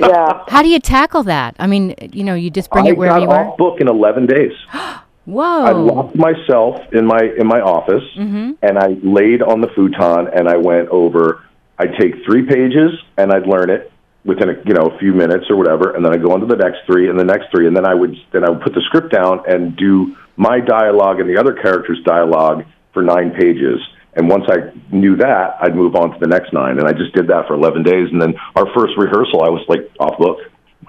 Yeah. 0.00 0.44
How 0.48 0.62
do 0.62 0.68
you 0.68 0.80
tackle 0.80 1.22
that? 1.24 1.54
I 1.58 1.66
mean, 1.66 1.94
you 2.12 2.24
know, 2.24 2.34
you 2.34 2.50
just 2.50 2.70
bring 2.70 2.86
I 2.86 2.90
it 2.90 2.96
wherever 2.96 3.18
you 3.20 3.30
are. 3.30 3.46
off 3.48 3.58
book 3.58 3.80
in 3.80 3.86
11 3.88 4.26
days. 4.26 4.52
Whoa. 5.26 5.64
I 5.64 5.70
locked 5.72 6.16
myself 6.16 6.76
in 6.92 7.06
my 7.06 7.20
in 7.38 7.46
my 7.46 7.60
office 7.60 8.02
Mm-hmm. 8.16 8.52
and 8.62 8.78
I 8.78 8.96
laid 9.02 9.40
on 9.42 9.60
the 9.60 9.68
futon 9.68 10.28
and 10.34 10.48
I 10.48 10.56
went 10.56 10.88
over. 10.88 11.44
I'd 11.78 11.94
take 12.00 12.24
three 12.24 12.44
pages 12.46 12.90
and 13.16 13.32
I'd 13.32 13.46
learn 13.46 13.70
it 13.70 13.91
within 14.24 14.48
a 14.50 14.54
you 14.64 14.74
know 14.74 14.86
a 14.86 14.98
few 14.98 15.12
minutes 15.12 15.46
or 15.50 15.56
whatever, 15.56 15.94
and 15.94 16.04
then 16.04 16.12
I'd 16.12 16.22
go 16.22 16.32
on 16.32 16.40
to 16.40 16.46
the 16.46 16.56
next 16.56 16.80
three 16.86 17.08
and 17.10 17.18
the 17.18 17.24
next 17.24 17.50
three, 17.50 17.66
and 17.66 17.76
then 17.76 17.86
I 17.86 17.94
would 17.94 18.14
then 18.32 18.44
I 18.44 18.50
would 18.50 18.60
put 18.60 18.74
the 18.74 18.82
script 18.82 19.12
down 19.12 19.42
and 19.46 19.76
do 19.76 20.16
my 20.36 20.60
dialogue 20.60 21.20
and 21.20 21.28
the 21.28 21.36
other 21.38 21.52
character's 21.52 22.02
dialogue 22.04 22.64
for 22.92 23.02
nine 23.02 23.30
pages. 23.32 23.80
And 24.14 24.28
once 24.28 24.44
I 24.48 24.70
knew 24.94 25.16
that, 25.16 25.56
I'd 25.60 25.74
move 25.74 25.96
on 25.96 26.10
to 26.12 26.18
the 26.20 26.26
next 26.26 26.52
nine, 26.52 26.78
and 26.78 26.86
I 26.86 26.92
just 26.92 27.14
did 27.14 27.28
that 27.28 27.46
for 27.46 27.54
11 27.54 27.82
days. 27.82 28.08
And 28.12 28.20
then 28.20 28.34
our 28.56 28.66
first 28.74 28.92
rehearsal, 28.98 29.42
I 29.42 29.48
was 29.48 29.64
like 29.68 29.90
off 30.00 30.18
book. 30.18 30.38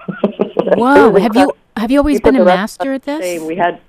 Whoa. 0.76 1.18
Have 1.18 1.34
you 1.34 1.50
have 1.76 1.90
you 1.90 1.98
always 1.98 2.16
You 2.16 2.20
been 2.20 2.36
a 2.36 2.44
master 2.44 2.92
at 2.92 3.02
this? 3.02 3.20
same. 3.20 3.46
We 3.46 3.56
had, 3.56 3.80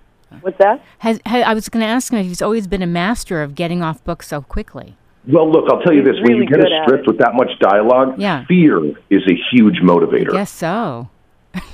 what's 0.41 0.57
that? 0.59 0.81
Has, 0.99 1.19
ha 1.25 1.37
I 1.39 1.53
was 1.53 1.67
going 1.69 1.81
to 1.81 1.87
ask 1.87 2.11
him 2.13 2.19
if 2.19 2.25
he's 2.27 2.41
always 2.41 2.65
been 2.67 2.81
a 2.81 2.87
master 2.87 3.43
of 3.43 3.55
getting 3.55 3.81
off 3.83 4.03
book 4.03 4.23
so 4.23 4.41
quickly. 4.41 4.95
Well, 5.27 5.51
look, 5.51 5.65
I'll 5.71 5.81
tell 5.81 5.93
you 5.93 6.03
this: 6.03 6.15
when 6.21 6.35
you 6.37 6.45
get 6.45 6.59
a 6.59 6.81
script 6.83 7.07
with 7.07 7.17
that 7.19 7.33
much 7.33 7.51
dialogue, 7.59 8.15
Yeah. 8.19 8.45
fear 8.45 8.83
is 9.09 9.23
a 9.27 9.35
huge 9.51 9.77
motivator. 9.81 10.33
Yes, 10.33 10.51
so. 10.51 11.09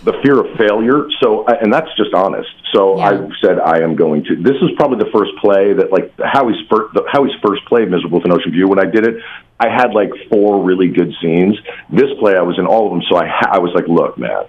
The 0.04 0.14
fear 0.24 0.40
of 0.40 0.56
failure. 0.60 1.08
So, 1.24 1.44
and 1.48 1.74
that's 1.74 1.90
just 1.98 2.14
honest. 2.14 2.48
So, 2.72 2.98
Yeah. 3.00 3.10
I 3.10 3.30
said 3.44 3.60
I 3.60 3.80
am 3.82 3.96
going 3.96 4.24
to. 4.26 4.36
This 4.36 4.56
is 4.62 4.70
probably 4.78 5.00
the 5.04 5.10
first 5.12 5.32
play 5.42 5.74
that, 5.74 5.92
like, 5.92 6.14
Howie's 6.24 6.60
first, 6.70 6.94
the, 6.94 7.04
Howie's 7.12 7.34
first 7.46 7.66
play, 7.66 7.86
"Miserable 7.86 8.20
with 8.20 8.26
an 8.26 8.32
Ocean 8.32 8.52
View." 8.52 8.68
When 8.68 8.80
I 8.80 8.86
did 8.86 9.08
it, 9.08 9.16
I 9.60 9.70
had 9.70 9.94
like 9.94 10.12
four 10.30 10.64
really 10.64 10.88
good 10.90 11.12
scenes. 11.22 11.58
This 11.90 12.12
play, 12.20 12.36
I 12.38 12.42
was 12.44 12.60
in 12.60 12.68
all 12.68 12.86
of 12.86 12.92
them. 12.94 13.02
So 13.10 13.18
I, 13.18 13.26
ha- 13.28 13.50
I 13.54 13.60
was 13.60 13.72
like, 13.74 13.88
"Look, 13.88 14.18
man, 14.20 14.44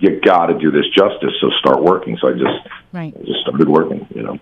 you 0.00 0.20
got 0.20 0.46
to 0.46 0.58
do 0.58 0.72
this 0.72 0.86
justice. 0.88 1.32
So 1.40 1.48
start 1.60 1.80
working." 1.82 2.18
So 2.20 2.28
I 2.28 2.32
just, 2.32 2.68
Right. 2.92 3.14
I 3.18 3.22
just 3.24 3.40
started 3.42 3.68
working. 3.68 4.04
You 4.14 4.22
know. 4.24 4.38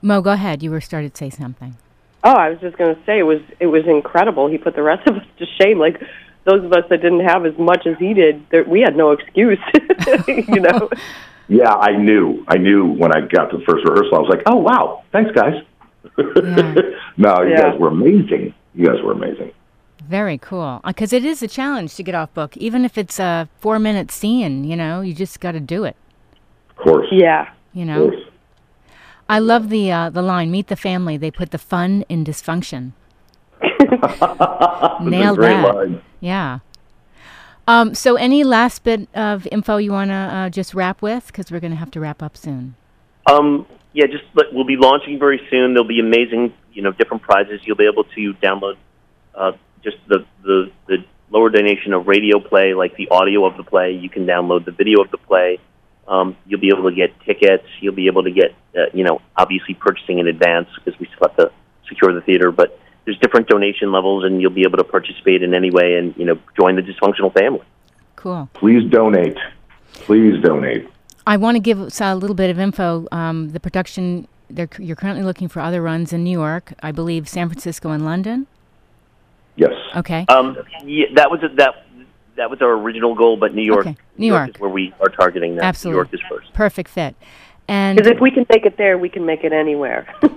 Mo, 0.00 0.22
go 0.22 0.30
ahead. 0.32 0.62
You 0.62 0.70
were 0.70 0.80
started 0.80 1.12
to 1.14 1.18
say 1.18 1.28
something. 1.30 1.76
Oh, 2.24 2.32
I 2.32 2.48
was 2.50 2.58
just 2.60 2.76
going 2.78 2.94
to 2.94 3.00
say 3.04 3.18
it 3.18 3.22
was 3.24 3.40
it 3.60 3.66
was 3.66 3.86
incredible. 3.86 4.48
He 4.48 4.56
put 4.58 4.74
the 4.74 4.82
rest 4.82 5.06
of 5.06 5.16
us 5.16 5.24
to 5.38 5.46
shame. 5.60 5.78
Like 5.78 6.00
those 6.44 6.64
of 6.64 6.72
us 6.72 6.84
that 6.90 7.02
didn't 7.02 7.20
have 7.26 7.44
as 7.46 7.56
much 7.58 7.86
as 7.86 7.96
he 7.98 8.14
did, 8.14 8.44
there, 8.50 8.64
we 8.64 8.80
had 8.80 8.96
no 8.96 9.12
excuse. 9.12 9.58
you 10.28 10.60
know. 10.60 10.88
Yeah, 11.46 11.74
I 11.74 11.94
knew. 11.94 12.42
I 12.48 12.56
knew 12.56 12.86
when 12.86 13.14
I 13.14 13.20
got 13.20 13.50
to 13.50 13.58
the 13.58 13.64
first 13.64 13.84
rehearsal. 13.84 14.14
I 14.14 14.18
was 14.18 14.30
like, 14.30 14.42
"Oh 14.46 14.56
wow, 14.56 15.02
thanks, 15.12 15.30
guys." 15.32 15.62
no, 16.16 17.42
you 17.42 17.50
Yeah. 17.50 17.70
guys 17.70 17.78
were 17.78 17.88
amazing. 17.88 18.54
You 18.74 18.86
guys 18.86 19.02
were 19.02 19.12
amazing. 19.12 19.52
Very 20.08 20.38
cool. 20.38 20.80
Uh, 20.82 20.88
because 20.88 21.12
it 21.12 21.22
is 21.22 21.42
a 21.42 21.46
challenge 21.48 21.94
to 21.96 22.02
get 22.02 22.14
off 22.14 22.32
book, 22.32 22.56
even 22.56 22.84
if 22.86 22.96
it's 22.96 23.18
a 23.20 23.46
four 23.60 23.78
minute 23.78 24.10
scene. 24.10 24.64
You 24.64 24.74
know, 24.76 25.02
you 25.02 25.12
just 25.14 25.38
got 25.40 25.52
to 25.52 25.60
do 25.60 25.84
it. 25.84 25.96
Of 26.70 26.76
course. 26.76 27.08
Yeah. 27.10 27.50
You 27.74 27.82
Of 27.82 27.88
know. 27.88 28.10
I 29.28 29.38
love 29.38 29.70
the 29.70 29.90
uh, 29.90 30.10
the 30.10 30.22
line 30.22 30.50
"Meet 30.50 30.68
the 30.68 30.76
family." 30.76 31.16
They 31.16 31.30
put 31.30 31.50
the 31.50 31.58
fun 31.58 32.04
in 32.08 32.24
dysfunction. 32.24 32.92
Nailed 35.00 35.38
great 35.38 35.54
that. 35.54 35.74
line. 35.74 36.02
Yeah. 36.20 36.58
Um, 37.66 37.94
so, 37.94 38.16
any 38.16 38.44
last 38.44 38.84
bit 38.84 39.08
of 39.14 39.48
info 39.50 39.78
you 39.78 39.92
want 39.92 40.10
to 40.10 40.14
uh, 40.14 40.50
just 40.50 40.74
wrap 40.74 41.00
with? 41.00 41.28
Because 41.28 41.50
we're 41.50 41.60
going 41.60 41.72
to 41.72 41.78
have 41.78 41.90
to 41.92 42.00
wrap 42.00 42.22
up 42.22 42.36
soon. 42.36 42.76
Um, 43.26 43.66
yeah, 43.94 44.06
just 44.06 44.24
we'll 44.52 44.64
be 44.64 44.76
launching 44.76 45.18
very 45.18 45.40
soon. 45.50 45.72
There'll 45.72 45.88
be 45.88 46.00
amazing, 46.00 46.52
you 46.72 46.82
know, 46.82 46.92
different 46.92 47.22
prizes. 47.22 47.60
You'll 47.64 47.76
be 47.76 47.88
able 47.90 48.04
to 48.04 48.34
download 48.42 48.76
uh, 49.34 49.52
just 49.82 49.96
the, 50.08 50.26
the 50.42 50.70
the 50.86 51.04
lower 51.30 51.48
donation 51.48 51.94
of 51.94 52.06
radio 52.06 52.38
play, 52.38 52.74
like 52.74 52.96
the 52.96 53.08
audio 53.08 53.46
of 53.46 53.56
the 53.56 53.64
play. 53.64 53.92
You 53.92 54.10
can 54.10 54.26
download 54.26 54.66
the 54.66 54.72
video 54.72 55.00
of 55.00 55.10
the 55.10 55.18
play. 55.18 55.58
Um, 56.06 56.36
you'll 56.46 56.60
be 56.60 56.68
able 56.68 56.88
to 56.88 56.94
get 56.94 57.18
tickets. 57.20 57.64
You'll 57.80 57.94
be 57.94 58.06
able 58.06 58.24
to 58.24 58.30
get, 58.30 58.54
uh, 58.76 58.86
you 58.92 59.04
know, 59.04 59.20
obviously 59.36 59.74
purchasing 59.74 60.18
in 60.18 60.26
advance 60.26 60.68
because 60.76 60.98
we 61.00 61.06
still 61.06 61.28
have 61.28 61.36
to 61.36 61.52
secure 61.88 62.12
the 62.12 62.20
theater. 62.20 62.50
But 62.52 62.78
there's 63.04 63.18
different 63.18 63.48
donation 63.48 63.92
levels, 63.92 64.24
and 64.24 64.40
you'll 64.40 64.50
be 64.50 64.62
able 64.62 64.78
to 64.78 64.84
participate 64.84 65.42
in 65.42 65.54
any 65.54 65.70
way 65.70 65.96
and 65.96 66.14
you 66.16 66.24
know 66.24 66.38
join 66.56 66.76
the 66.76 66.82
dysfunctional 66.82 67.32
family. 67.32 67.64
Cool. 68.16 68.48
Please 68.54 68.88
donate. 68.90 69.36
Please 69.92 70.42
donate. 70.42 70.88
I 71.26 71.36
want 71.36 71.56
to 71.56 71.60
give 71.60 71.80
us 71.80 72.00
a 72.00 72.14
little 72.14 72.36
bit 72.36 72.50
of 72.50 72.58
info. 72.58 73.06
Um, 73.10 73.50
the 73.50 73.60
production, 73.60 74.28
they're, 74.50 74.68
you're 74.78 74.96
currently 74.96 75.24
looking 75.24 75.48
for 75.48 75.60
other 75.60 75.80
runs 75.80 76.12
in 76.12 76.22
New 76.22 76.38
York, 76.38 76.74
I 76.82 76.92
believe 76.92 77.28
San 77.28 77.48
Francisco 77.48 77.90
and 77.90 78.04
London. 78.04 78.46
Yes. 79.56 79.72
Okay. 79.96 80.26
Um, 80.28 80.56
yeah, 80.84 81.06
that 81.14 81.30
was 81.30 81.42
a, 81.42 81.54
that 81.56 81.83
that 82.36 82.50
was 82.50 82.60
our 82.62 82.72
original 82.72 83.14
goal, 83.14 83.36
but 83.36 83.54
New 83.54 83.62
York, 83.64 83.86
Okay, 83.86 83.96
New 84.18 84.26
York. 84.26 84.50
is 84.50 84.60
where 84.60 84.70
we 84.70 84.92
are 85.00 85.08
targeting 85.08 85.56
now. 85.56 85.62
Absolutely. 85.64 85.94
New 85.94 85.98
York 85.98 86.14
is 86.14 86.20
first. 86.28 86.52
Perfect 86.52 86.90
fit. 86.90 87.14
And 87.66 87.96
Because 87.96 88.12
if 88.12 88.20
we 88.20 88.30
can 88.30 88.44
make 88.50 88.66
it 88.66 88.76
there, 88.76 88.98
we 88.98 89.08
can 89.08 89.24
make 89.24 89.42
it 89.44 89.52
anywhere. 89.52 90.06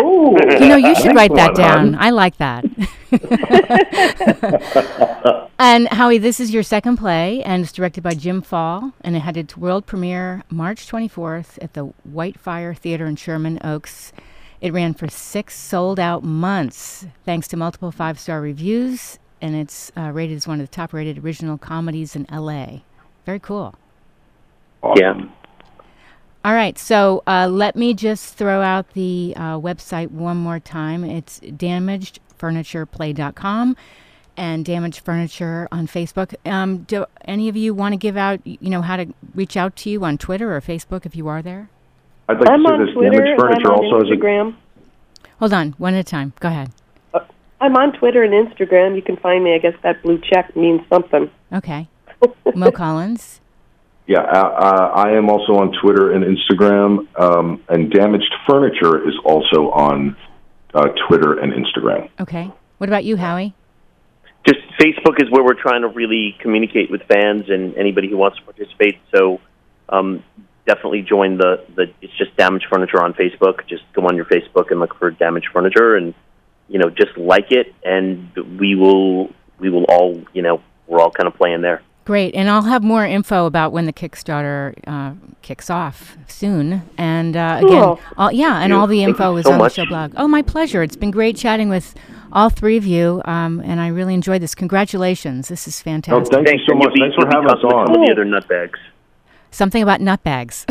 Oh, 0.00 0.36
you 0.60 0.68
know, 0.68 0.76
you 0.76 0.94
should 0.96 1.14
write 1.16 1.34
that 1.34 1.54
down. 1.54 1.94
hon. 1.94 1.96
I 1.98 2.10
like 2.10 2.36
that. 2.36 2.64
and 5.58 5.88
Howie, 5.88 6.18
this 6.18 6.40
is 6.40 6.52
your 6.52 6.62
second 6.62 6.98
play, 6.98 7.42
and 7.42 7.62
it's 7.62 7.72
directed 7.72 8.02
by 8.02 8.14
Jim 8.14 8.42
Fall, 8.42 8.92
and 9.00 9.16
it 9.16 9.20
had 9.20 9.36
its 9.36 9.56
world 9.56 9.86
premiere 9.86 10.42
March 10.50 10.86
24th 10.86 11.58
at 11.62 11.74
the 11.74 11.84
White 12.04 12.38
Fire 12.38 12.74
Theater 12.74 13.06
in 13.06 13.16
Sherman 13.16 13.58
Oaks. 13.64 14.12
It 14.60 14.72
ran 14.72 14.94
for 14.94 15.08
six 15.08 15.56
sold 15.58 15.98
out 15.98 16.22
months, 16.22 17.06
thanks 17.24 17.48
to 17.48 17.56
multiple 17.56 17.90
five 17.90 18.20
star 18.20 18.40
reviews. 18.40 19.18
And 19.40 19.54
it's 19.54 19.92
uh, 19.96 20.10
rated 20.12 20.36
as 20.36 20.46
one 20.46 20.60
of 20.60 20.68
the 20.68 20.74
top 20.74 20.92
rated 20.92 21.24
original 21.24 21.56
comedies 21.58 22.14
in 22.16 22.26
LA. 22.30 22.80
Very 23.24 23.40
cool. 23.40 23.74
Awesome. 24.82 25.00
Yeah. 25.00 25.14
All 26.44 26.54
right, 26.54 26.78
so 26.78 27.24
uh, 27.26 27.48
let 27.50 27.74
me 27.76 27.94
just 27.94 28.36
throw 28.36 28.62
out 28.62 28.92
the 28.94 29.34
uh, 29.36 29.58
website 29.58 30.10
one 30.10 30.36
more 30.36 30.60
time. 30.60 31.02
It's 31.04 31.40
damagedfurnitureplay.com 31.40 33.76
and 34.36 34.64
Damaged 34.64 35.00
Furniture 35.00 35.66
on 35.72 35.88
Facebook. 35.88 36.36
Um, 36.48 36.84
do 36.84 37.06
any 37.24 37.48
of 37.48 37.56
you 37.56 37.74
want 37.74 37.92
to 37.92 37.96
give 37.96 38.16
out, 38.16 38.38
you 38.46 38.70
know, 38.70 38.82
how 38.82 38.96
to 38.96 39.12
reach 39.34 39.56
out 39.56 39.74
to 39.76 39.90
you 39.90 40.04
on 40.04 40.16
Twitter 40.16 40.56
or 40.56 40.60
Facebook 40.60 41.04
if 41.04 41.16
you 41.16 41.26
are 41.26 41.42
there? 41.42 41.70
I'd 42.28 42.38
like 42.38 42.48
I'm 42.50 42.62
to 42.62 42.68
say 42.68 42.74
on 42.74 42.86
this 42.86 42.94
Twitter. 42.94 43.10
Damaged 43.10 43.40
Furniture 43.40 43.72
I'm 43.72 43.78
on 43.78 43.84
also 43.84 43.98
has 44.04 44.10
a 44.10 44.12
Instagram. 44.16 44.54
Hold 45.40 45.52
on, 45.52 45.72
one 45.78 45.94
at 45.94 46.00
a 46.00 46.04
time. 46.04 46.32
Go 46.40 46.48
ahead. 46.48 46.70
I'm 47.60 47.76
on 47.76 47.92
Twitter 47.98 48.22
and 48.22 48.32
Instagram. 48.32 48.96
You 48.96 49.02
can 49.02 49.16
find 49.16 49.42
me. 49.42 49.54
I 49.54 49.58
guess 49.58 49.74
that 49.82 50.02
blue 50.02 50.20
check 50.20 50.54
means 50.56 50.80
something. 50.88 51.30
Okay. 51.52 51.88
Mo 52.54 52.70
Collins. 52.70 53.40
Yeah, 54.06 54.20
uh, 54.20 54.48
uh, 54.48 54.92
I 54.94 55.10
am 55.12 55.28
also 55.28 55.56
on 55.56 55.72
Twitter 55.82 56.12
and 56.12 56.24
Instagram, 56.24 57.06
um, 57.20 57.62
and 57.68 57.90
Damaged 57.90 58.32
Furniture 58.48 59.06
is 59.06 59.14
also 59.22 59.70
on 59.70 60.16
uh, 60.72 60.88
Twitter 61.06 61.38
and 61.38 61.52
Instagram. 61.52 62.08
Okay. 62.18 62.50
What 62.78 62.88
about 62.88 63.04
you, 63.04 63.18
Howie? 63.18 63.54
just 64.48 64.60
Facebook 64.80 65.20
is 65.20 65.30
where 65.30 65.44
we're 65.44 65.60
trying 65.60 65.82
to 65.82 65.88
really 65.88 66.36
communicate 66.40 66.90
with 66.90 67.02
fans 67.02 67.44
and 67.48 67.74
anybody 67.76 68.08
who 68.08 68.16
wants 68.16 68.38
to 68.38 68.44
participate. 68.44 68.98
So 69.14 69.40
um, 69.88 70.24
definitely 70.66 71.02
join 71.02 71.36
the, 71.36 71.64
the 71.74 71.92
it's 72.00 72.16
just 72.16 72.36
Damaged 72.36 72.66
Furniture 72.70 73.02
on 73.02 73.12
Facebook. 73.14 73.66
Just 73.68 73.82
go 73.92 74.06
on 74.06 74.16
your 74.16 74.24
Facebook 74.24 74.70
and 74.70 74.80
look 74.80 74.98
for 74.98 75.10
Damaged 75.10 75.48
Furniture, 75.52 75.96
and 75.96 76.14
you 76.68 76.78
know 76.78 76.90
just 76.90 77.16
like 77.16 77.50
it, 77.50 77.74
and 77.84 78.30
we 78.58 78.74
will 78.74 79.30
we 79.58 79.70
will 79.70 79.84
all 79.84 80.20
you 80.32 80.42
know 80.42 80.60
we're 80.86 81.00
all 81.00 81.10
kind 81.10 81.26
of 81.26 81.34
playing 81.34 81.60
there. 81.62 81.82
Great, 82.04 82.34
and 82.34 82.48
I'll 82.48 82.62
have 82.62 82.82
more 82.82 83.04
info 83.04 83.44
about 83.44 83.70
when 83.70 83.84
the 83.84 83.92
Kickstarter 83.92 84.72
uh, 84.86 85.12
kicks 85.42 85.68
off 85.68 86.16
soon. 86.26 86.80
And 86.96 87.36
uh, 87.36 87.60
again, 87.62 87.96
all, 88.16 88.32
yeah, 88.32 88.60
and 88.62 88.72
all 88.72 88.86
the 88.86 89.02
info 89.04 89.36
is 89.36 89.44
so 89.44 89.52
on 89.52 89.58
much. 89.58 89.74
the 89.76 89.82
show 89.84 89.88
blog. 89.90 90.14
Oh, 90.16 90.26
my 90.26 90.40
pleasure. 90.40 90.82
It's 90.82 90.96
been 90.96 91.10
great 91.10 91.36
chatting 91.36 91.68
with 91.68 91.94
all 92.32 92.48
three 92.48 92.78
of 92.78 92.86
you, 92.86 93.20
um, 93.26 93.60
and 93.60 93.78
I 93.78 93.88
really 93.88 94.14
enjoyed 94.14 94.40
this. 94.40 94.54
Congratulations, 94.54 95.48
this 95.48 95.68
is 95.68 95.82
Oh, 95.82 95.84
fantastic. 95.84 96.32
thank 96.46 96.48
you 96.60 96.64
so 96.66 96.74
much. 96.76 96.94
be- 96.94 97.00
Thanks 97.02 97.14
for 97.14 97.26
having 97.26 97.50
us 97.50 97.62
on. 97.62 97.88
Some 97.88 98.02
the 98.06 98.10
other 98.10 98.24
nutbags. 98.24 98.78
Something 99.50 99.82
about 99.82 100.00
nut 100.00 100.22
bags. 100.22 100.66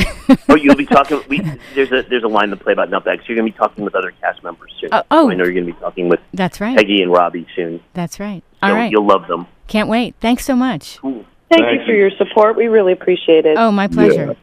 oh, 0.49 0.55
you'll 0.55 0.75
be 0.75 0.85
talking. 0.97 1.21
We, 1.27 1.41
there's 1.73 1.91
a 1.91 2.03
there's 2.03 2.23
a 2.23 2.27
line 2.27 2.49
to 2.49 2.55
play 2.55 2.73
about 2.73 2.89
nutbags. 2.89 3.27
You're 3.27 3.35
going 3.35 3.47
to 3.47 3.51
be 3.51 3.57
talking 3.57 3.83
with 3.83 3.95
other 3.95 4.11
cast 4.21 4.43
members 4.43 4.71
soon. 4.79 4.89
Oh, 4.91 5.03
oh. 5.11 5.29
I 5.31 5.35
know 5.35 5.43
you're 5.43 5.53
going 5.53 5.65
to 5.65 5.73
be 5.73 5.79
talking 5.79 6.09
with 6.09 6.19
That's 6.33 6.61
right. 6.61 6.77
Peggy 6.77 7.01
and 7.01 7.11
Robbie 7.11 7.47
soon. 7.55 7.81
That's 7.93 8.19
right. 8.19 8.43
So 8.61 8.67
All 8.67 8.73
right. 8.73 8.91
you'll 8.91 9.05
love 9.07 9.27
them. 9.27 9.47
Can't 9.67 9.89
wait. 9.89 10.15
Thanks 10.19 10.45
so 10.45 10.55
much. 10.55 10.99
Thank 11.01 11.25
Thank 11.49 11.79
you 11.79 11.85
for 11.85 11.93
your 11.93 12.11
support. 12.11 12.55
We 12.55 12.67
really 12.67 12.93
appreciate 12.93 13.45
it. 13.45 13.57
Oh, 13.57 13.71
my 13.71 13.87
pleasure. 13.87 14.35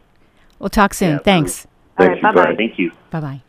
We'll 0.58 0.70
talk 0.70 0.94
soon. 0.94 1.12
Yeah, 1.12 1.18
Thanks. 1.18 1.66
All 1.98 2.06
Thank 2.06 2.08
right, 2.08 2.16
you. 2.16 2.22
bye-bye. 2.22 2.50
Bye. 2.50 2.56
Thank 2.56 2.78
you. 2.78 2.92
Bye 3.10 3.20
bye. 3.20 3.42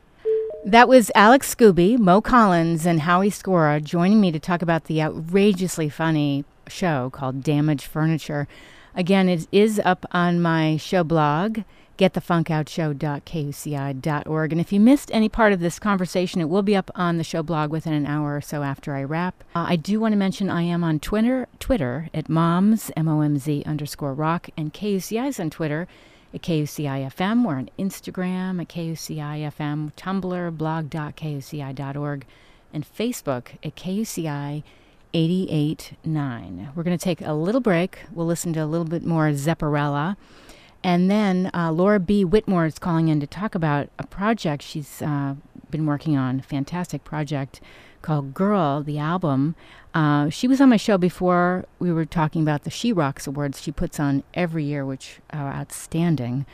That 0.66 0.88
was 0.88 1.12
Alex 1.14 1.54
Skuby, 1.54 1.98
Mo 1.98 2.22
Collins, 2.22 2.86
and 2.86 3.02
Howie 3.02 3.30
Skora 3.30 3.84
joining 3.84 4.20
me 4.20 4.32
to 4.32 4.40
talk 4.40 4.62
about 4.62 4.86
the 4.86 5.02
outrageously 5.02 5.90
funny 5.90 6.44
show 6.68 7.10
called 7.12 7.44
Damaged 7.44 7.86
Furniture. 7.86 8.48
Again, 8.96 9.28
it 9.28 9.48
is 9.52 9.82
up 9.84 10.06
on 10.12 10.42
my 10.42 10.78
show 10.78 11.04
blog, 11.04 11.64
getthefunkoutshow.kuci.org. 11.98 14.52
And 14.52 14.62
if 14.62 14.72
you 14.72 14.80
missed 14.80 15.12
any 15.14 15.28
part 15.28 15.52
of 15.52 15.60
this 15.60 15.80
conversation, 15.80 16.40
it 16.40 16.48
will 16.48 16.62
be 16.62 16.78
up 16.78 16.90
on 16.96 17.18
the 17.18 17.26
show 17.26 17.44
blog 17.44 17.72
within 17.72 17.92
an 17.92 18.06
hour 18.06 18.38
or 18.38 18.42
so 18.42 18.64
after 18.64 18.96
I 18.96 19.04
wrap. 19.04 19.44
Uh, 19.54 19.66
I 19.68 19.76
do 19.76 20.00
want 20.00 20.14
to 20.14 20.18
mention 20.18 20.50
I 20.50 20.62
am 20.62 20.82
on 20.84 21.00
Twitter, 21.00 21.50
Twitter 21.60 22.10
at 22.14 22.30
moms, 22.30 22.90
M-O-M-Z 22.96 23.64
underscore 23.66 24.14
rock, 24.14 24.50
and 24.56 24.74
KUCI 24.74 25.28
is 25.28 25.42
on 25.42 25.50
Twitter 25.50 25.90
at 26.34 26.42
KUCI-FM. 26.42 27.46
We're 27.46 27.56
on 27.56 27.70
Instagram 27.78 28.62
at 28.62 28.70
KUCI-FM, 28.70 29.92
Tumblr, 29.98 30.58
blog.kuci.org, 30.58 32.26
and 32.74 32.86
Facebook 32.86 33.48
at 33.62 33.76
KUCI 33.76 34.64
889. 35.16 36.72
We're 36.76 36.84
going 36.84 36.98
to 36.98 37.04
take 37.04 37.22
a 37.22 37.32
little 37.32 37.62
break. 37.62 38.00
We'll 38.12 38.26
listen 38.26 38.52
to 38.54 38.60
a 38.60 38.66
little 38.66 38.86
bit 38.86 39.06
more 39.06 39.30
Zepparella. 39.30 40.18
And 40.84 41.10
then 41.10 41.50
uh, 41.54 41.72
Laura 41.72 42.02
B. 42.02 42.26
Whitmore 42.26 42.66
is 42.66 42.78
calling 42.78 43.08
in 43.08 43.22
to 43.22 43.26
talk 43.26 43.56
about 43.56 43.90
a 43.98 44.06
project 44.06 44.62
she's 44.62 45.02
uh, 45.02 45.36
been 45.72 45.86
working 45.86 46.18
on, 46.18 46.42
fantastic 46.42 47.06
project 47.06 47.62
called 48.02 48.34
Girl, 48.34 48.84
the 48.84 49.00
album. 49.00 49.56
Uh, 49.94 50.30
she 50.30 50.50
was 50.50 50.60
on 50.60 50.70
my 50.70 50.78
show 50.78 50.98
before. 50.98 51.66
We 51.80 51.94
were 51.94 52.06
talking 52.06 52.42
about 52.42 52.66
the 52.66 52.70
She 52.70 52.92
Rocks 52.92 53.26
Awards 53.26 53.62
she 53.62 53.72
puts 53.72 54.02
on 54.02 54.22
every 54.34 54.66
year, 54.66 54.86
which 54.86 55.22
are 55.32 55.52
outstanding. 55.52 56.46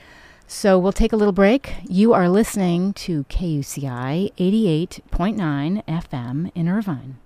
So 0.45 0.77
we'll 0.77 0.91
take 0.91 1.13
a 1.13 1.17
little 1.17 1.33
break. 1.33 1.73
You 1.89 2.13
are 2.13 2.29
listening 2.29 2.93
to 2.93 3.23
KUCI 3.23 4.33
88.9 4.37 5.83
FM 5.85 6.51
in 6.53 6.69
Irvine. 6.69 7.17